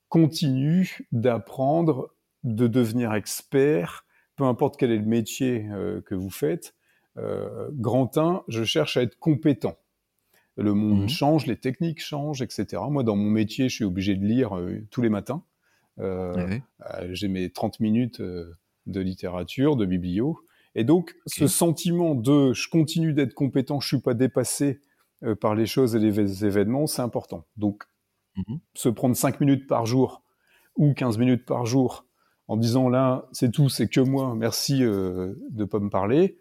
continue 0.08 1.08
d'apprendre, 1.12 2.14
de 2.44 2.66
devenir 2.66 3.14
expert, 3.14 4.04
peu 4.36 4.44
importe 4.44 4.76
quel 4.78 4.92
est 4.92 4.98
le 4.98 5.04
métier 5.04 5.66
euh, 5.72 6.00
que 6.02 6.14
vous 6.14 6.30
faites. 6.30 6.74
Euh, 7.18 7.68
grand 7.72 8.16
1, 8.16 8.44
je 8.48 8.64
cherche 8.64 8.96
à 8.96 9.02
être 9.02 9.18
compétent. 9.18 9.76
Le 10.56 10.74
monde 10.74 11.04
mmh. 11.04 11.08
change, 11.08 11.46
les 11.46 11.56
techniques 11.56 12.00
changent, 12.00 12.42
etc. 12.42 12.82
Moi, 12.90 13.04
dans 13.04 13.16
mon 13.16 13.30
métier, 13.30 13.68
je 13.68 13.74
suis 13.76 13.84
obligé 13.84 14.16
de 14.16 14.24
lire 14.24 14.56
euh, 14.56 14.84
tous 14.90 15.02
les 15.02 15.08
matins. 15.08 15.42
J'ai 17.10 17.28
mes 17.28 17.50
30 17.50 17.80
minutes 17.80 18.20
de 18.20 19.00
littérature, 19.00 19.76
de 19.76 19.84
biblio. 19.84 20.38
Et 20.74 20.84
donc, 20.84 21.16
ce 21.26 21.46
sentiment 21.46 22.14
de 22.14 22.52
je 22.52 22.68
continue 22.68 23.12
d'être 23.12 23.34
compétent, 23.34 23.80
je 23.80 23.88
suis 23.88 24.00
pas 24.00 24.14
dépassé 24.14 24.80
euh, 25.24 25.34
par 25.34 25.54
les 25.54 25.66
choses 25.66 25.96
et 25.96 25.98
les 25.98 26.44
événements, 26.44 26.86
c'est 26.86 27.02
important. 27.02 27.46
Donc, 27.56 27.84
mmh 28.36 28.56
se 28.74 28.88
prendre 28.88 29.16
5 29.16 29.40
minutes 29.40 29.66
par 29.66 29.86
jour 29.86 30.22
ou 30.76 30.94
15 30.94 31.18
minutes 31.18 31.44
par 31.44 31.66
jour 31.66 32.06
en 32.46 32.56
disant 32.56 32.88
là, 32.88 33.26
c'est 33.32 33.50
tout, 33.50 33.68
c'est 33.68 33.88
que 33.88 34.00
moi, 34.00 34.36
merci 34.36 34.84
euh, 34.84 35.34
de 35.50 35.64
pas 35.64 35.80
me 35.80 35.90
parler. 35.90 36.38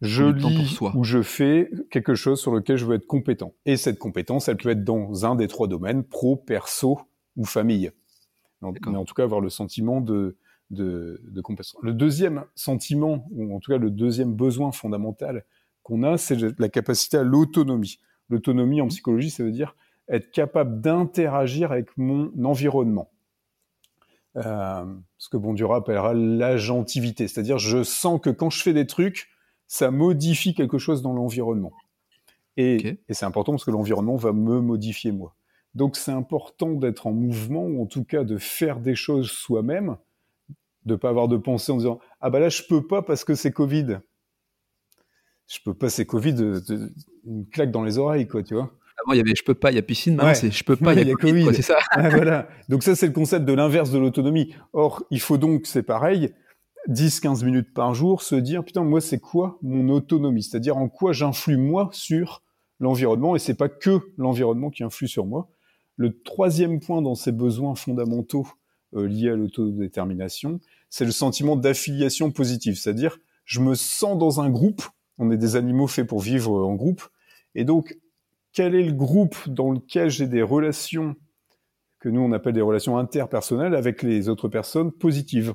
Je 0.00 0.24
lis 0.24 0.78
ou 0.94 1.04
je 1.04 1.20
fais 1.20 1.70
quelque 1.90 2.14
chose 2.14 2.40
sur 2.40 2.54
lequel 2.54 2.78
je 2.78 2.86
veux 2.86 2.94
être 2.94 3.06
compétent. 3.06 3.52
Et 3.66 3.76
cette 3.76 3.98
compétence, 3.98 4.48
elle 4.48 4.56
peut 4.56 4.70
être 4.70 4.84
dans 4.84 5.26
un 5.26 5.34
des 5.34 5.46
trois 5.46 5.68
domaines, 5.68 6.04
pro, 6.04 6.36
perso 6.36 7.00
ou 7.36 7.44
famille. 7.44 7.90
mais 8.62 8.96
en 8.96 9.04
tout 9.04 9.14
cas, 9.14 9.24
avoir 9.24 9.40
le 9.40 9.50
sentiment 9.50 10.00
de, 10.00 10.38
de, 10.70 11.20
de 11.22 11.40
compétence. 11.40 11.76
Le 11.82 11.92
deuxième 11.92 12.44
sentiment, 12.54 13.28
ou 13.30 13.54
en 13.54 13.60
tout 13.60 13.72
cas 13.72 13.78
le 13.78 13.90
deuxième 13.90 14.34
besoin 14.34 14.72
fondamental 14.72 15.44
qu'on 15.82 16.02
a, 16.02 16.16
c'est 16.16 16.58
la 16.58 16.68
capacité 16.68 17.18
à 17.18 17.22
l'autonomie. 17.22 17.98
L'autonomie 18.30 18.80
en 18.80 18.86
mmh. 18.86 18.90
psychologie, 18.90 19.30
ça 19.30 19.44
veut 19.44 19.52
dire 19.52 19.74
être 20.08 20.30
capable 20.30 20.80
d'interagir 20.80 21.72
avec 21.72 21.96
mon 21.96 22.32
environnement. 22.44 23.10
Euh, 24.36 24.84
ce 25.18 25.28
que 25.28 25.36
Bondura 25.36 25.78
appellera 25.78 26.14
l'agentivité, 26.14 27.26
c'est-à-dire 27.28 27.58
je 27.58 27.82
sens 27.82 28.20
que 28.20 28.30
quand 28.30 28.50
je 28.50 28.62
fais 28.62 28.72
des 28.72 28.86
trucs, 28.86 29.28
ça 29.70 29.92
modifie 29.92 30.52
quelque 30.52 30.78
chose 30.78 31.00
dans 31.00 31.12
l'environnement. 31.12 31.72
Et, 32.56 32.98
et 33.08 33.14
c'est 33.14 33.24
important 33.24 33.52
parce 33.52 33.64
que 33.64 33.70
l'environnement 33.70 34.16
va 34.16 34.32
me 34.32 34.60
modifier 34.60 35.12
moi. 35.12 35.36
Donc 35.76 35.96
c'est 35.96 36.10
important 36.10 36.72
d'être 36.72 37.06
en 37.06 37.12
mouvement 37.12 37.62
ou 37.62 37.80
en 37.80 37.86
tout 37.86 38.02
cas 38.02 38.24
de 38.24 38.36
faire 38.36 38.80
des 38.80 38.96
choses 38.96 39.30
soi-même, 39.30 39.96
de 40.86 40.96
pas 40.96 41.08
avoir 41.08 41.28
de 41.28 41.36
pensée 41.36 41.70
en 41.70 41.76
disant 41.76 42.00
ah 42.20 42.30
bah 42.30 42.40
là 42.40 42.48
je 42.48 42.64
peux 42.68 42.84
pas 42.84 43.02
parce 43.02 43.22
que 43.22 43.36
c'est 43.36 43.52
Covid. 43.52 44.00
je 45.46 45.58
peux 45.64 45.74
pas, 45.74 45.88
c'est 45.88 46.04
Covid, 46.04 46.34
une 47.24 47.46
claque 47.46 47.70
dans 47.70 47.84
les 47.84 47.96
oreilles, 47.96 48.26
quoi, 48.26 48.42
tu 48.42 48.54
vois. 48.54 48.72
Avant, 49.04 49.12
il 49.12 49.18
y 49.18 49.20
avait 49.20 49.36
je 49.36 49.44
peux 49.44 49.54
pas, 49.54 49.70
il 49.70 49.76
y 49.76 49.78
a 49.78 49.82
piscine, 49.82 50.16
maintenant 50.16 50.34
c'est 50.34 50.50
je 50.50 50.64
peux 50.64 50.74
pas, 50.74 50.94
il 51.00 51.06
y 51.06 51.12
a, 51.12 51.14
Covid, 51.14 51.54
c'est 51.54 51.62
ça. 51.62 51.78
voilà. 51.94 52.48
Donc 52.68 52.82
ça, 52.82 52.96
c'est 52.96 53.06
le 53.06 53.12
concept 53.12 53.44
de 53.44 53.52
l'inverse 53.52 53.92
de 53.92 54.00
l'autonomie. 54.00 54.52
Or, 54.72 55.04
il 55.12 55.20
faut 55.20 55.38
donc, 55.38 55.66
c'est 55.66 55.84
pareil, 55.84 56.34
10-15 56.88 57.44
minutes 57.44 57.72
par 57.74 57.94
jour, 57.94 58.22
se 58.22 58.34
dire, 58.34 58.64
putain, 58.64 58.82
moi, 58.82 59.00
c'est 59.00 59.20
quoi 59.20 59.58
mon 59.62 59.88
autonomie? 59.90 60.42
C'est-à-dire 60.42 60.76
en 60.76 60.88
quoi 60.88 61.12
j'influe, 61.12 61.56
moi, 61.56 61.90
sur 61.92 62.42
l'environnement, 62.80 63.36
et 63.36 63.38
c'est 63.38 63.54
pas 63.54 63.68
que 63.68 64.00
l'environnement 64.16 64.70
qui 64.70 64.82
influe 64.82 65.08
sur 65.08 65.26
moi. 65.26 65.48
Le 65.96 66.20
troisième 66.22 66.80
point 66.80 67.02
dans 67.02 67.14
ces 67.14 67.32
besoins 67.32 67.74
fondamentaux 67.74 68.48
euh, 68.94 69.06
liés 69.06 69.28
à 69.28 69.36
l'autodétermination, 69.36 70.60
c'est 70.88 71.04
le 71.04 71.12
sentiment 71.12 71.56
d'affiliation 71.56 72.30
positive, 72.30 72.76
c'est-à-dire 72.76 73.18
je 73.44 73.60
me 73.60 73.74
sens 73.74 74.18
dans 74.18 74.40
un 74.40 74.48
groupe, 74.48 74.82
on 75.18 75.30
est 75.30 75.36
des 75.36 75.56
animaux 75.56 75.86
faits 75.86 76.06
pour 76.06 76.20
vivre 76.20 76.52
en 76.52 76.74
groupe, 76.74 77.02
et 77.54 77.64
donc 77.64 77.98
quel 78.52 78.74
est 78.74 78.82
le 78.82 78.92
groupe 78.92 79.36
dans 79.48 79.70
lequel 79.70 80.10
j'ai 80.10 80.26
des 80.26 80.42
relations 80.42 81.14
que 82.00 82.08
nous 82.08 82.20
on 82.20 82.32
appelle 82.32 82.54
des 82.54 82.60
relations 82.62 82.96
interpersonnelles 82.96 83.74
avec 83.74 84.02
les 84.02 84.28
autres 84.28 84.48
personnes 84.48 84.90
positives? 84.90 85.54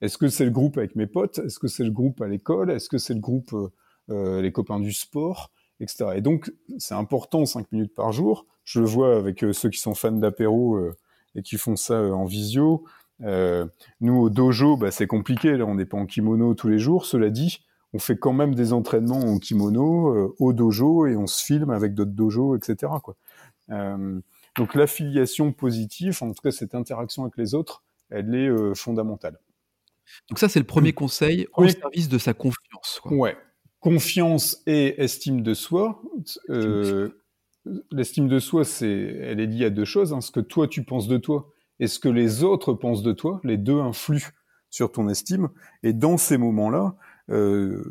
Est-ce 0.00 0.18
que 0.18 0.28
c'est 0.28 0.44
le 0.44 0.50
groupe 0.50 0.78
avec 0.78 0.96
mes 0.96 1.06
potes? 1.06 1.38
Est-ce 1.38 1.58
que 1.58 1.68
c'est 1.68 1.84
le 1.84 1.90
groupe 1.90 2.20
à 2.20 2.28
l'école? 2.28 2.70
Est-ce 2.70 2.88
que 2.88 2.98
c'est 2.98 3.14
le 3.14 3.20
groupe 3.20 3.52
euh, 3.52 3.70
euh 4.10 4.42
les 4.42 4.52
copains 4.52 4.80
du 4.80 4.92
sport? 4.92 5.50
Etc. 5.80 6.04
Et 6.16 6.20
donc, 6.20 6.52
c'est 6.78 6.94
important, 6.94 7.46
5 7.46 7.70
minutes 7.72 7.94
par 7.94 8.12
jour. 8.12 8.46
Je 8.64 8.80
le 8.80 8.86
vois 8.86 9.16
avec 9.16 9.42
euh, 9.42 9.52
ceux 9.52 9.70
qui 9.70 9.80
sont 9.80 9.94
fans 9.94 10.12
d'apéro 10.12 10.76
euh, 10.76 10.94
et 11.34 11.42
qui 11.42 11.56
font 11.56 11.76
ça 11.76 12.00
en 12.00 12.24
visio. 12.24 12.84
nous, 13.20 14.16
au 14.16 14.30
dojo, 14.30 14.76
bah, 14.76 14.90
c'est 14.90 15.06
compliqué. 15.06 15.56
Là, 15.56 15.64
on 15.66 15.74
n'est 15.74 15.86
pas 15.86 15.96
en 15.96 16.06
kimono 16.06 16.54
tous 16.54 16.68
les 16.68 16.78
jours. 16.78 17.06
Cela 17.06 17.30
dit, 17.30 17.64
on 17.92 17.98
fait 17.98 18.16
quand 18.16 18.32
même 18.32 18.54
des 18.54 18.72
entraînements 18.72 19.20
en 19.20 19.38
kimono 19.38 20.34
au 20.38 20.52
dojo 20.52 21.06
et 21.06 21.16
on 21.16 21.26
se 21.26 21.42
filme 21.44 21.70
avec 21.70 21.94
d'autres 21.94 22.12
dojos, 22.12 22.56
etc. 22.56 22.92
Donc, 23.68 24.74
l'affiliation 24.74 25.52
positive, 25.52 26.18
en 26.22 26.32
tout 26.32 26.42
cas 26.42 26.52
cette 26.52 26.74
interaction 26.74 27.22
avec 27.22 27.36
les 27.36 27.54
autres, 27.54 27.82
elle 28.10 28.34
est 28.34 28.74
fondamentale. 28.74 29.38
Donc 30.28 30.38
ça, 30.38 30.48
c'est 30.48 30.58
le 30.58 30.66
premier 30.66 30.92
conseil 30.92 31.46
au 31.54 31.68
service 31.68 32.08
de 32.08 32.18
sa 32.18 32.34
confiance. 32.34 33.00
Quoi. 33.02 33.12
Ouais, 33.12 33.36
confiance 33.80 34.62
et 34.66 35.02
estime 35.02 35.42
de 35.42 35.54
soi. 35.54 36.02
Euh, 36.50 37.10
L'estime 37.92 38.28
de 38.28 38.38
soi, 38.38 38.64
c'est, 38.64 38.86
elle 38.88 39.40
est 39.40 39.46
liée 39.46 39.66
à 39.66 39.70
deux 39.70 39.86
choses 39.86 40.12
hein, 40.12 40.20
ce 40.20 40.30
que 40.30 40.40
toi 40.40 40.68
tu 40.68 40.84
penses 40.84 41.08
de 41.08 41.16
toi 41.16 41.50
et 41.80 41.86
ce 41.86 41.98
que 41.98 42.10
les 42.10 42.44
autres 42.44 42.74
pensent 42.74 43.02
de 43.02 43.12
toi. 43.12 43.40
Les 43.42 43.56
deux 43.56 43.80
influent 43.80 44.30
sur 44.70 44.90
ton 44.92 45.08
estime. 45.08 45.48
Et 45.82 45.92
dans 45.92 46.16
ces 46.16 46.36
moments-là, 46.36 46.96
euh, 47.30 47.82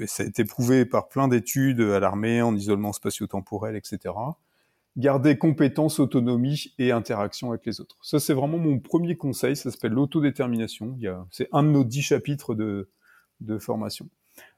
et 0.00 0.06
ça 0.06 0.22
a 0.22 0.26
été 0.26 0.44
prouvé 0.44 0.86
par 0.86 1.08
plein 1.08 1.28
d'études 1.28 1.80
à 1.80 2.00
l'armée, 2.00 2.42
en 2.42 2.54
isolement 2.54 2.92
spatio-temporel, 2.92 3.76
etc. 3.76 4.14
Garder 4.96 5.38
compétence, 5.38 6.00
autonomie 6.00 6.74
et 6.78 6.92
interaction 6.92 7.50
avec 7.50 7.64
les 7.64 7.80
autres. 7.80 7.96
Ça, 8.02 8.20
c'est 8.20 8.34
vraiment 8.34 8.58
mon 8.58 8.78
premier 8.78 9.16
conseil. 9.16 9.56
Ça 9.56 9.70
s'appelle 9.70 9.92
l'autodétermination. 9.92 10.96
C'est 11.30 11.48
un 11.52 11.62
de 11.62 11.68
nos 11.68 11.84
dix 11.84 12.02
chapitres 12.02 12.54
de, 12.54 12.90
de 13.40 13.58
formation. 13.58 14.08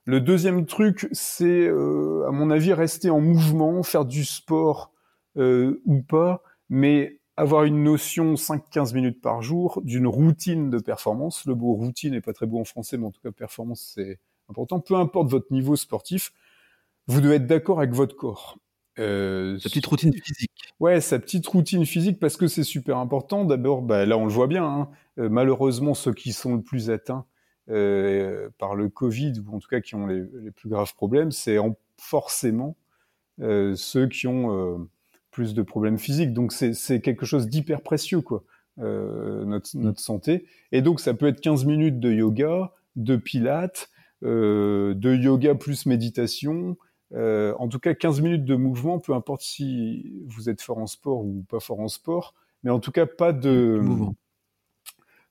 Le 0.05 0.21
deuxième 0.21 0.67
truc, 0.67 1.09
c'est, 1.13 1.67
euh, 1.67 2.27
à 2.29 2.31
mon 2.31 2.51
avis, 2.51 2.73
rester 2.73 3.11
en 3.11 3.21
mouvement, 3.21 3.83
faire 3.83 4.05
du 4.05 4.25
sport 4.25 4.93
euh, 5.37 5.81
ou 5.87 6.03
pas, 6.03 6.43
mais 6.69 7.21
avoir 7.37 7.65
une 7.65 7.83
notion 7.83 8.35
5-15 8.35 8.95
minutes 8.95 9.21
par 9.21 9.43
jour 9.43 9.81
d'une 9.83 10.07
routine 10.07 10.71
de 10.71 10.79
performance. 10.79 11.47
Le 11.47 11.55
mot 11.55 11.73
routine 11.75 12.13
n'est 12.13 12.21
pas 12.21 12.33
très 12.33 12.47
beau 12.47 12.61
en 12.61 12.65
français, 12.65 12.97
mais 12.97 13.07
en 13.07 13.11
tout 13.11 13.21
cas, 13.23 13.33
performance, 13.33 13.93
c'est 13.95 14.19
important. 14.49 14.79
Peu 14.81 14.95
importe 14.95 15.31
votre 15.31 15.53
niveau 15.53 15.75
sportif, 15.75 16.33
vous 17.07 17.21
devez 17.21 17.37
être 17.37 17.47
d'accord 17.47 17.79
avec 17.79 17.93
votre 17.93 18.17
corps. 18.17 18.59
Euh, 18.99 19.59
sa 19.59 19.69
petite 19.69 19.87
routine 19.87 20.13
physique. 20.13 20.53
Ouais, 20.81 21.01
sa 21.01 21.19
petite 21.19 21.47
routine 21.47 21.85
physique 21.85 22.21
parce 22.21 22.37
que 22.37 22.47
c'est 22.47 22.65
super 22.65 22.99
important. 22.99 23.45
D'abord, 23.45 23.83
bah, 23.83 24.07
là 24.07 24.17
on 24.19 24.25
le 24.25 24.33
voit 24.33 24.47
bien. 24.47 24.65
Hein. 24.65 24.89
malheureusement, 25.17 25.95
ceux 25.95 26.13
qui 26.13 26.33
sont 26.33 26.55
le 26.57 26.63
plus 26.63 26.91
atteints, 26.91 27.27
euh, 27.71 28.51
par 28.59 28.75
le 28.75 28.89
Covid, 28.89 29.33
ou 29.47 29.57
en 29.57 29.59
tout 29.59 29.69
cas 29.69 29.81
qui 29.81 29.95
ont 29.95 30.07
les, 30.07 30.23
les 30.43 30.51
plus 30.51 30.69
graves 30.69 30.95
problèmes, 30.95 31.33
c'est 31.33 31.57
forcément 31.97 32.77
euh, 33.41 33.75
ceux 33.75 34.07
qui 34.07 34.27
ont 34.27 34.53
euh, 34.53 34.79
plus 35.31 35.55
de 35.55 35.63
problèmes 35.63 35.99
physiques. 35.99 36.33
Donc 36.33 36.53
c'est 36.53 37.01
quelque 37.01 37.27
chose 37.27 37.49
d'hyper 37.49 37.83
précieux, 37.83 38.21
quoi, 38.21 38.45
euh, 38.79 39.45
notre, 39.45 39.77
mm. 39.77 39.81
notre, 39.81 40.01
santé. 40.01 40.47
Et 40.73 40.83
donc 40.83 41.01
ça 41.01 41.15
peut 41.15 41.27
être 41.27 41.41
15 41.41 41.65
minutes 41.65 42.01
de 42.01 42.13
yoga, 42.13 42.73
de 42.97 43.17
pilates, 43.17 43.91
de 44.23 45.15
yoga 45.15 45.55
plus 45.55 45.87
méditation. 45.87 46.77
En 47.13 47.69
tout 47.69 47.79
cas, 47.79 47.95
15 47.95 48.21
minutes 48.21 48.45
de 48.45 48.57
mouvement, 48.57 48.99
peu 48.99 49.15
importe 49.15 49.43
si 49.43 50.13
vous 50.27 50.49
êtes 50.49 50.61
fort 50.63 50.79
en 50.79 50.87
sport 50.87 51.25
ou 51.25 51.45
pas 51.49 51.61
fort 51.61 51.81
en 51.81 51.89
sport, 51.89 52.35
mais 52.63 52.71
en 52.71 52.81
tout 52.81 52.93
cas 52.93 53.07
pas 53.07 53.33
de 53.33 53.79
mouvement 53.81 54.17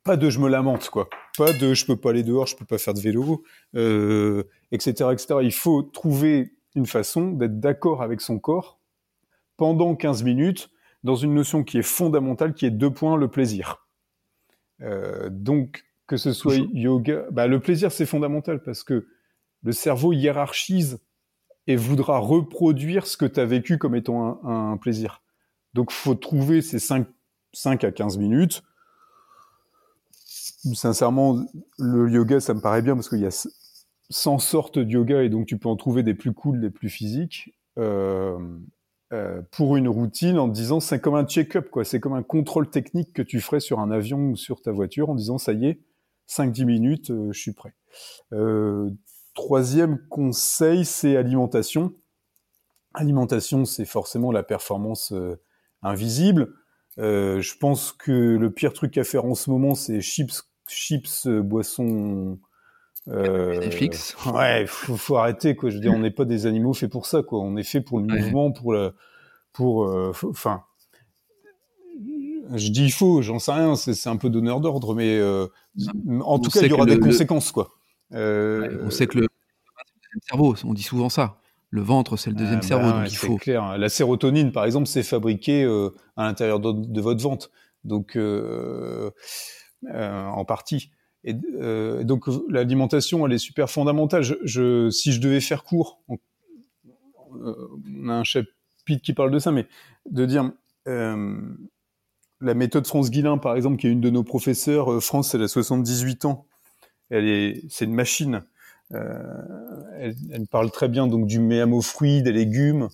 pas 0.04 0.18
de 0.18 0.30
je 0.30 0.40
me 0.40 0.50
lamente 0.50 0.90
quoi, 0.90 1.10
pas 1.38 1.54
de 1.54 1.74
je 1.74 1.86
peux 1.86 1.96
pas 1.96 2.10
aller 2.10 2.24
dehors, 2.24 2.46
je 2.46 2.56
peux 2.56 2.66
pas 2.66 2.78
faire 2.78 2.94
de 2.94 3.00
vélo, 3.00 3.44
euh, 3.76 4.44
etc., 4.72 5.10
etc. 5.12 5.36
Il 5.42 5.54
faut 5.54 5.82
trouver 5.82 6.54
une 6.76 6.86
façon 6.86 7.32
d'être 7.32 7.60
d'accord 7.60 8.02
avec 8.02 8.22
son 8.22 8.40
corps 8.40 8.80
pendant 9.58 9.96
15 9.96 10.24
minutes 10.24 10.70
dans 11.04 11.16
une 11.16 11.34
notion 11.34 11.64
qui 11.64 11.78
est 11.78 11.84
fondamentale, 11.84 12.54
qui 12.54 12.66
est 12.66 12.72
deux 12.72 12.92
points 12.92 13.18
le 13.18 13.28
plaisir. 13.28 13.88
Euh, 14.82 15.30
donc 15.32 15.86
que 16.08 16.18
ce 16.18 16.34
soit 16.34 16.56
yoga, 16.74 17.26
bah, 17.32 17.48
le 17.48 17.60
plaisir 17.60 17.92
c'est 17.92 18.06
fondamental 18.06 18.62
parce 18.62 18.84
que 18.84 19.08
le 19.64 19.72
cerveau 19.72 20.12
hiérarchise 20.12 21.00
et 21.68 21.76
voudra 21.76 22.20
reproduire 22.20 23.08
ce 23.08 23.18
que 23.18 23.26
tu 23.26 23.40
as 23.40 23.46
vécu 23.46 23.78
comme 23.78 23.96
étant 23.96 24.44
un, 24.46 24.78
plaisir. 24.78 25.22
Donc 25.74 25.92
faut 25.92 26.16
trouver 26.16 26.62
ces 26.62 26.80
5, 26.80 27.08
5 27.54 27.84
à 27.84 27.92
15 27.92 28.18
minutes 28.18 28.64
sincèrement, 30.74 31.46
le 31.78 32.10
yoga, 32.10 32.40
ça 32.40 32.54
me 32.54 32.62
paraît 32.62 32.82
bien 32.82 32.96
parce 32.96 33.10
qu'il 33.10 33.20
y 33.20 33.26
a 33.26 33.48
100 34.10 34.40
sortes 34.40 34.80
de 34.80 34.90
yoga 34.90 35.24
et 35.24 35.30
donc 35.30 35.46
tu 35.46 35.58
peux 35.58 35.70
en 35.70 35.76
trouver 35.76 36.04
des 36.04 36.14
plus 36.14 36.34
cool, 36.34 36.62
des 36.62 36.70
plus 36.70 36.90
physiques. 36.90 37.54
Euh, 37.78 38.38
euh, 39.12 39.42
pour 39.52 39.78
une 39.78 39.88
routine 39.88 40.40
en 40.40 40.48
disant 40.48 40.80
c'est 40.80 41.00
comme 41.00 41.16
un 41.16 41.26
check-up, 41.26 41.70
quoi. 41.70 41.84
C'est 41.84 42.00
comme 42.00 42.14
un 42.14 42.24
contrôle 42.24 42.70
technique 42.70 43.14
que 43.14 43.22
tu 43.22 43.42
ferais 43.42 43.60
sur 43.60 43.80
un 43.80 43.92
avion 43.92 44.30
ou 44.30 44.36
sur 44.36 44.62
ta 44.62 44.72
voiture 44.72 45.10
en 45.10 45.16
disant 45.16 45.38
ça 45.38 45.54
y 45.54 45.68
est, 45.68 45.82
5-10 46.28 46.66
minutes, 46.66 47.12
euh, 47.12 47.32
je 47.32 47.40
suis 47.40 47.54
prêt. 47.54 47.74
Troisième 49.34 50.00
conseil, 50.10 50.86
c'est 50.86 51.16
alimentation. 51.18 51.94
Alimentation, 52.94 53.66
c'est 53.66 53.86
forcément 53.86 54.32
la 54.32 54.44
performance 54.44 55.14
invisible. 55.82 56.54
je 56.98 57.58
pense 57.58 57.92
que 57.92 58.12
le 58.12 58.52
pire 58.52 58.74
truc 58.74 58.98
à 58.98 59.04
faire 59.04 59.26
en 59.26 59.36
ce 59.36 59.50
moment, 59.50 59.76
c'est 59.76 60.02
chips 60.02 60.44
chips, 60.68 61.28
euh, 61.28 61.42
boissons. 61.42 62.40
Euh, 63.10 63.60
Netflix. 63.60 64.16
Ouais, 64.34 64.66
faut, 64.66 64.96
faut 64.96 65.18
arrêter 65.18 65.56
quoi. 65.56 65.70
Je 65.70 65.76
veux 65.76 65.82
dire, 65.82 65.94
on 65.94 66.00
n'est 66.00 66.12
pas 66.12 66.26
des 66.26 66.46
animaux 66.46 66.74
faits 66.74 66.90
pour 66.90 67.06
ça 67.06 67.22
quoi. 67.22 67.42
On 67.42 67.58
est 67.58 67.64
fait 67.64 67.82
pour 67.82 68.00
le 68.00 68.06
mouvement, 68.06 68.52
pour 68.52 68.74
la, 68.74 68.94
pour, 69.52 69.84
euh, 69.84 70.14
enfin. 70.30 70.64
je 72.56 72.70
dis 72.70 72.86
il 72.86 72.92
faut, 72.92 73.22
j'en 73.22 73.40
sais 73.40 73.52
rien, 73.52 73.76
c'est 73.76 74.10
un 74.10 74.16
peu 74.16 74.30
donneur 74.30 74.62
d'ordre, 74.62 74.96
mais 74.96 75.22
en 76.22 76.40
tout 76.40 76.50
cas, 76.50 76.62
il 76.62 76.70
y 76.70 76.74
aura 76.74 76.86
des 76.86 77.00
conséquences, 77.00 77.52
quoi. 77.52 77.72
On 78.14 78.90
sait 78.90 79.08
que 79.08 79.20
le, 79.20 79.28
cerveau, 80.28 80.56
on 80.64 80.74
dit 80.74 80.84
souvent 80.84 81.10
ça. 81.10 81.40
Le 81.70 81.82
ventre, 81.82 82.18
c'est 82.18 82.30
le 82.30 82.36
deuxième 82.36 82.60
ah 82.62 82.68
cerveau, 82.68 82.92
bah 82.92 83.00
donc 83.00 83.12
il 83.12 83.16
faut. 83.16 83.38
clair. 83.38 83.78
La 83.80 83.90
sérotonine, 83.90 84.52
par 84.52 84.66
exemple, 84.66 84.88
c'est 84.88 85.02
fabriqué 85.02 85.64
à 86.16 86.26
l'intérieur 86.26 86.60
de, 86.60 86.72
de, 86.72 87.02
votre 87.02 87.22
ventre. 87.22 87.50
Donc, 87.84 88.16
euh, 89.92 90.26
en 90.28 90.46
partie. 90.46 90.92
Et 91.26 91.36
euh, 91.56 92.04
donc 92.04 92.26
l'alimentation, 92.50 93.26
elle 93.26 93.34
est 93.34 93.38
super 93.38 93.70
fondamentale. 93.70 94.24
Je, 94.24 94.90
si 94.90 95.12
je 95.12 95.20
devais 95.20 95.42
faire 95.42 95.64
court, 95.64 96.02
on, 96.08 96.18
a 98.08 98.14
un 98.14 98.24
chapitre 98.24 99.02
qui 99.04 99.14
parle 99.14 99.32
de 99.32 99.40
ça, 99.40 99.52
mais 99.52 99.68
de 100.10 100.26
dire 100.26 100.52
euh, 100.88 101.38
la 102.40 102.54
méthode 102.54 102.88
France 102.88 103.12
Guilin, 103.12 103.38
par 103.38 103.56
exemple, 103.56 103.78
qui 103.78 103.88
est 103.88 103.92
une 103.92 104.02
de 104.02 104.10
nos 104.10 104.24
professeurs, 104.24 105.04
France, 105.04 105.36
elle 105.36 105.44
a 105.44 105.48
78 105.50 106.26
ans, 106.26 106.46
elle 107.10 107.28
est, 107.28 107.64
c'est 107.70 107.86
une 107.86 107.94
machine. 107.94 108.44
elle, 108.92 110.16
elle, 110.32 110.48
parle 110.48 110.72
très 110.72 110.88
bien 110.88 111.08
donc 111.08 111.28
du 111.28 111.40
méamo 111.40 111.82
fruits, 111.82 112.22
des 112.22 112.32
légumes, 112.32 112.90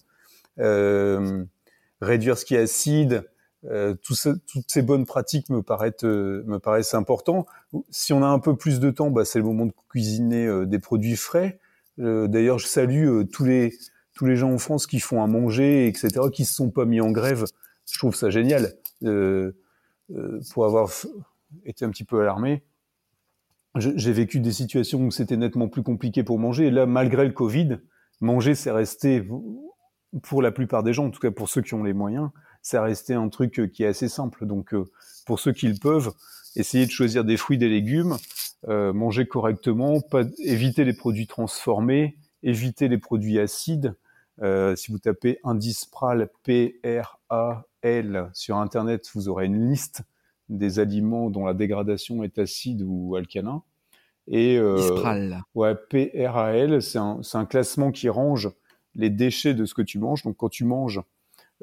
réduire 2.01 2.37
ce 2.37 2.45
qui 2.45 2.55
est 2.55 2.59
acide, 2.59 3.23
euh, 3.65 3.93
tout 4.01 4.15
toutes 4.47 4.71
ces 4.71 4.81
bonnes 4.81 5.05
pratiques 5.05 5.49
me 5.49 5.61
paraissent, 5.61 6.03
euh, 6.03 6.97
importants. 6.97 7.45
Si 7.89 8.13
on 8.13 8.23
a 8.23 8.27
un 8.27 8.39
peu 8.39 8.55
plus 8.55 8.79
de 8.79 8.89
temps, 8.89 9.09
bah, 9.11 9.25
c'est 9.25 9.39
le 9.39 9.45
moment 9.45 9.65
de 9.65 9.73
cuisiner 9.89 10.45
euh, 10.47 10.65
des 10.65 10.79
produits 10.79 11.17
frais. 11.17 11.59
D'ailleurs, 11.97 12.59
je 12.59 12.67
salue 12.67 13.23
tous 13.29 13.43
les 13.43 13.73
tous 14.13 14.25
les 14.25 14.37
gens 14.37 14.53
en 14.53 14.57
France 14.57 14.87
qui 14.87 15.01
font 15.01 15.21
à 15.21 15.27
manger, 15.27 15.87
etc., 15.87 16.11
qui 16.31 16.45
se 16.45 16.53
sont 16.53 16.71
pas 16.71 16.85
mis 16.85 17.01
en 17.01 17.11
grève. 17.11 17.43
Je 17.91 17.99
trouve 17.99 18.15
ça 18.15 18.29
génial. 18.29 18.73
pour 19.01 20.65
avoir 20.65 20.89
été 21.65 21.83
un 21.83 21.89
petit 21.89 22.05
peu 22.05 22.21
alarmé, 22.21 22.63
j'ai 23.75 24.11
vécu 24.11 24.39
des 24.39 24.51
situations 24.51 24.99
où 25.01 25.11
c'était 25.11 25.37
nettement 25.37 25.67
plus 25.67 25.83
compliqué 25.83 26.23
pour 26.23 26.39
manger. 26.39 26.67
Et 26.67 26.71
là, 26.71 26.85
malgré 26.85 27.25
le 27.25 27.31
Covid, 27.31 27.77
manger, 28.21 28.55
c'est 28.55 28.71
resté, 28.71 29.27
pour 30.23 30.41
la 30.41 30.51
plupart 30.51 30.83
des 30.83 30.93
gens, 30.93 31.05
en 31.05 31.11
tout 31.11 31.19
cas 31.19 31.31
pour 31.31 31.49
ceux 31.49 31.61
qui 31.61 31.73
ont 31.75 31.83
les 31.83 31.93
moyens, 31.93 32.29
c'est 32.61 32.79
resté 32.79 33.13
un 33.13 33.29
truc 33.29 33.71
qui 33.71 33.83
est 33.83 33.87
assez 33.87 34.09
simple. 34.09 34.45
Donc, 34.45 34.73
pour 35.25 35.39
ceux 35.39 35.53
qui 35.53 35.67
le 35.67 35.77
peuvent, 35.79 36.11
essayer 36.55 36.85
de 36.85 36.91
choisir 36.91 37.23
des 37.23 37.37
fruits, 37.37 37.57
des 37.57 37.69
légumes, 37.69 38.17
manger 38.67 39.27
correctement, 39.27 40.01
éviter 40.39 40.83
les 40.83 40.93
produits 40.93 41.27
transformés, 41.27 42.17
éviter 42.43 42.87
les 42.87 42.97
produits 42.97 43.39
acides. 43.39 43.95
Euh, 44.41 44.75
si 44.75 44.91
vous 44.91 44.99
tapez 44.99 45.39
Indispral 45.43 46.29
P-R-A-L 46.43 48.29
sur 48.33 48.57
Internet, 48.57 49.09
vous 49.13 49.27
aurez 49.27 49.45
une 49.45 49.69
liste 49.69 50.03
des 50.49 50.79
aliments 50.79 51.29
dont 51.29 51.45
la 51.45 51.53
dégradation 51.53 52.23
est 52.23 52.39
acide 52.39 52.83
ou 52.85 53.15
alcalin. 53.15 53.63
Et 54.27 54.57
euh, 54.57 55.31
ouais, 55.55 55.75
P-R-A-L, 55.89 56.81
c'est 56.81 56.99
un, 56.99 57.21
un, 57.33 57.45
classement 57.45 57.91
qui 57.91 58.09
range 58.09 58.49
les 58.95 59.09
déchets 59.09 59.53
de 59.53 59.65
ce 59.65 59.73
que 59.73 59.81
tu 59.81 59.97
manges. 59.97 60.23
Donc 60.23 60.37
quand 60.37 60.49
tu 60.49 60.65
manges, 60.65 61.01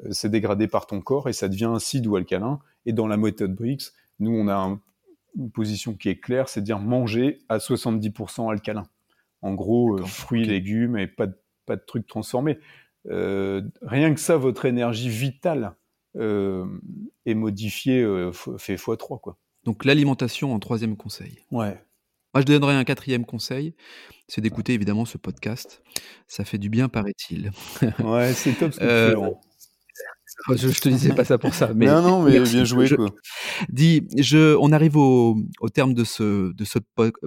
euh, 0.03 0.09
c'est 0.11 0.29
dégradé 0.29 0.67
par 0.67 0.87
ton 0.87 1.01
corps 1.01 1.29
et 1.29 1.33
ça 1.33 1.47
devient 1.47 1.71
acide 1.75 2.07
ou 2.07 2.15
alcalin. 2.15 2.59
Et 2.85 2.93
dans 2.93 3.07
la 3.07 3.17
méthode 3.17 3.55
BRICS, 3.55 3.93
nous, 4.19 4.31
on 4.31 4.47
a 4.47 4.77
une 5.37 5.51
position 5.51 5.93
qui 5.93 6.09
est 6.09 6.19
claire, 6.19 6.49
c'est 6.49 6.61
de 6.61 6.65
dire 6.65 6.79
manger 6.79 7.39
à 7.49 7.57
70% 7.57 8.51
alcalin. 8.51 8.87
En 9.41 9.53
gros, 9.53 9.97
euh, 9.97 10.03
fruits, 10.03 10.45
légumes 10.45 10.97
et 10.97 11.07
pas 11.07 11.27
de, 11.27 11.37
pas 11.65 11.75
de 11.75 11.83
trucs 11.85 12.07
transformés. 12.07 12.57
Euh, 13.09 13.61
rien 13.81 14.13
que 14.13 14.19
ça, 14.19 14.37
votre 14.37 14.65
énergie 14.65 15.09
vitale 15.09 15.75
euh, 16.17 16.65
est 17.25 17.33
modifiée, 17.33 18.03
fait 18.57 18.75
x3. 18.75 19.19
Quoi. 19.19 19.37
Donc 19.63 19.85
l'alimentation 19.85 20.53
en 20.53 20.59
troisième 20.59 20.97
conseil. 20.97 21.39
Ouais. 21.51 21.81
Moi, 22.33 22.41
je 22.41 22.45
donnerais 22.45 22.75
un 22.75 22.83
quatrième 22.83 23.25
conseil, 23.25 23.73
c'est 24.27 24.41
d'écouter 24.41 24.73
évidemment 24.73 25.05
ce 25.05 25.17
podcast. 25.17 25.81
Ça 26.27 26.45
fait 26.45 26.57
du 26.57 26.69
bien, 26.69 26.89
paraît-il. 26.89 27.51
ouais, 28.03 28.33
c'est 28.33 28.53
top 28.53 28.73
ce 28.73 28.79
que 28.79 29.13
tu 29.13 30.55
je, 30.55 30.67
je, 30.67 30.81
te 30.81 30.89
disais 30.89 31.13
pas 31.13 31.25
ça 31.25 31.37
pour 31.37 31.53
ça. 31.53 31.73
Mais 31.73 31.87
non, 31.87 32.01
non, 32.01 32.23
mais 32.23 32.39
bien 32.39 32.63
joué. 32.63 32.89
Quoi. 32.89 33.09
Dis, 33.69 34.03
je, 34.17 34.55
on 34.57 34.71
arrive 34.71 34.97
au, 34.97 35.37
au 35.61 35.69
terme 35.69 35.93
de 35.93 36.03
ce, 36.03 36.53
de 36.53 36.65
ce 36.65 36.79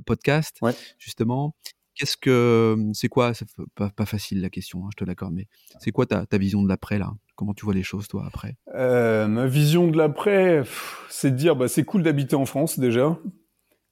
podcast, 0.06 0.58
ouais. 0.62 0.74
justement. 0.98 1.54
Qu'est-ce 1.96 2.16
que 2.16 2.76
c'est 2.94 3.08
quoi 3.08 3.34
C'est 3.34 3.46
pas, 3.74 3.90
pas, 3.90 4.06
facile 4.06 4.40
la 4.40 4.48
question, 4.48 4.86
hein, 4.86 4.88
je 4.92 4.96
te 4.96 5.04
l'accorde, 5.04 5.34
mais 5.34 5.48
c'est 5.80 5.90
quoi 5.90 6.06
ta, 6.06 6.24
ta, 6.24 6.38
vision 6.38 6.62
de 6.62 6.68
l'après 6.68 6.98
là? 6.98 7.12
Comment 7.40 7.54
tu 7.54 7.64
vois 7.64 7.72
les 7.72 7.82
choses 7.82 8.06
toi 8.06 8.24
après? 8.26 8.56
Euh, 8.74 9.26
Ma 9.26 9.46
vision 9.46 9.88
de 9.88 9.96
l'après, 9.96 10.62
c'est 11.08 11.30
de 11.30 11.36
dire 11.36 11.56
bah 11.56 11.68
c'est 11.68 11.84
cool 11.84 12.02
d'habiter 12.02 12.36
en 12.36 12.44
France 12.44 12.78
déjà. 12.78 13.18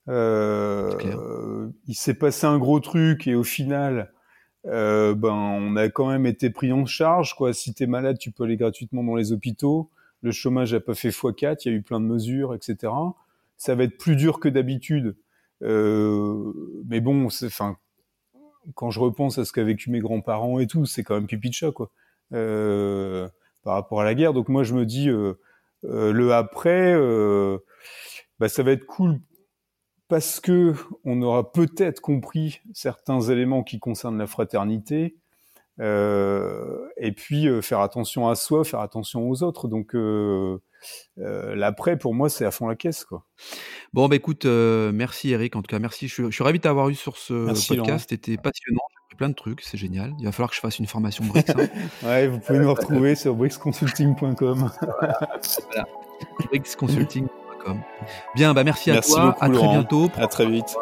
Euh, 0.07 1.71
il 1.87 1.95
s'est 1.95 2.13
passé 2.13 2.47
un 2.47 2.59
gros 2.59 2.79
truc 2.79 3.27
et 3.27 3.35
au 3.35 3.45
final, 3.45 4.13
euh, 4.67 5.15
ben 5.15 5.33
on 5.33 5.77
a 5.77 5.89
quand 5.89 6.11
même 6.11 6.27
été 6.27 6.51
pris 6.51 6.73
en 6.73 6.85
charge 6.85 7.37
quoi. 7.37 7.55
Si 7.55 7.73
t'es 7.73 7.87
malade, 7.87 8.19
tu 8.19 8.33
peux 8.33 8.45
aller 8.45 8.59
gratuitement 8.59 9.03
dans 9.03 9.15
les 9.15 9.33
hôpitaux. 9.33 9.89
Le 10.21 10.31
chômage 10.31 10.75
a 10.75 10.81
pas 10.81 10.93
fait 10.93 11.09
x4, 11.09 11.63
il 11.65 11.73
y 11.73 11.75
a 11.75 11.79
eu 11.79 11.81
plein 11.81 12.01
de 12.01 12.05
mesures, 12.05 12.55
etc. 12.55 12.93
Ça 13.57 13.75
va 13.75 13.85
être 13.85 13.97
plus 13.97 14.17
dur 14.17 14.41
que 14.41 14.51
d'habitude. 14.51 15.17
Mais 15.63 17.01
bon, 17.01 17.25
enfin, 17.25 17.79
quand 18.75 18.91
je 18.91 19.01
repense 19.01 19.39
à 19.39 19.47
ce 19.47 19.55
qu'a 19.55 19.65
vécu 19.65 19.91
mes 19.91 20.01
grands-parents 20.01 20.59
et 20.59 20.67
tout, 20.67 20.85
c'est 20.85 21.03
quand 21.03 21.15
même 21.15 21.27
pipi 21.27 21.49
de 21.49 21.55
chat, 21.55 21.73
quoi, 21.73 21.91
par 22.31 23.75
rapport 23.75 24.01
à 24.01 24.05
la 24.05 24.15
guerre. 24.15 24.33
Donc 24.33 24.49
moi, 24.49 24.63
je 24.63 24.75
me 24.75 24.87
dis, 24.87 25.09
euh, 25.09 25.35
euh, 25.85 26.13
le 26.13 26.33
après, 26.33 26.95
euh, 26.95 27.59
bah, 28.39 28.49
ça 28.49 28.63
va 28.63 28.73
être 28.73 28.87
cool 28.87 29.21
parce 30.09 30.41
que 30.41 30.75
on 31.05 31.21
aura 31.21 31.53
peut-être 31.53 32.01
compris 32.01 32.61
certains 32.73 33.21
éléments 33.21 33.63
qui 33.63 33.79
concernent 33.79 34.19
la 34.19 34.27
fraternité, 34.27 35.17
euh, 35.81 36.89
et 36.97 37.13
puis 37.13 37.47
faire 37.63 37.81
attention 37.81 38.27
à 38.27 38.35
soi, 38.35 38.65
faire 38.65 38.81
attention 38.81 39.29
aux 39.29 39.43
autres. 39.43 39.69
Donc 39.69 39.95
l'après, 41.17 41.99
pour 41.99 42.15
moi, 42.15 42.31
c'est 42.31 42.47
à 42.47 42.51
fond 42.51 42.69
la 42.69 42.75
caisse, 42.75 43.05
quoi. 43.05 43.27
Bon, 43.93 44.09
bah 44.09 44.17
écoute, 44.17 44.45
euh, 44.45 44.93
merci 44.93 45.31
Eric. 45.31 45.57
En 45.57 45.63
tout 45.63 45.69
cas, 45.69 45.79
merci. 45.79 46.09
Je 46.09 46.15
suis, 46.15 46.25
je 46.25 46.31
suis 46.31 46.45
ravi 46.45 46.59
de 46.59 46.63
t'avoir 46.63 46.89
eu 46.89 46.95
sur 46.95 47.17
ce 47.17 47.33
merci, 47.33 47.77
podcast. 47.77 48.07
C'était 48.11 48.37
passionnant. 48.37 48.81
Plein 49.17 49.29
de 49.31 49.35
trucs. 49.35 49.63
C'est 49.63 49.79
génial. 49.79 50.15
Il 50.19 50.27
va 50.27 50.33
falloir 50.33 50.51
que 50.51 50.57
je 50.57 50.61
fasse 50.61 50.79
une 50.79 50.87
formation 50.87 51.25
Brix. 51.25 51.45
Hein. 51.49 51.67
ouais, 52.05 52.29
vous 52.29 52.39
pouvez 52.39 52.59
nous 52.61 52.73
retrouver 52.73 53.15
sur 53.15 53.35
brixconsulting.com. 53.35 54.71
voilà. 54.81 55.87
brixconsulting.com. 56.47 57.81
Bien, 58.37 58.55
bah 58.55 58.63
merci 58.65 58.91
à 58.91 58.95
merci 58.95 59.13
toi. 59.13 59.27
Beaucoup, 59.27 59.45
à 59.45 59.49
très 59.49 59.57
Laurent. 59.57 59.73
bientôt. 59.73 60.11
À 60.17 60.27
très 60.29 60.47
vite. 60.47 60.77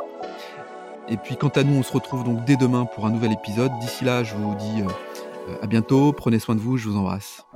Et 1.09 1.17
puis, 1.17 1.37
quant 1.37 1.49
à 1.49 1.63
nous, 1.63 1.79
on 1.79 1.83
se 1.83 1.93
retrouve 1.93 2.25
donc 2.25 2.45
dès 2.45 2.57
demain 2.57 2.85
pour 2.85 3.07
un 3.07 3.11
nouvel 3.11 3.33
épisode. 3.33 3.71
D'ici 3.81 4.05
là, 4.05 4.23
je 4.25 4.35
vous 4.35 4.55
dis 4.57 4.83
euh, 4.83 5.57
à 5.63 5.67
bientôt. 5.67 6.13
Prenez 6.13 6.39
soin 6.39 6.55
de 6.55 6.61
vous. 6.61 6.77
Je 6.77 6.89
vous 6.89 6.97
embrasse. 6.97 7.47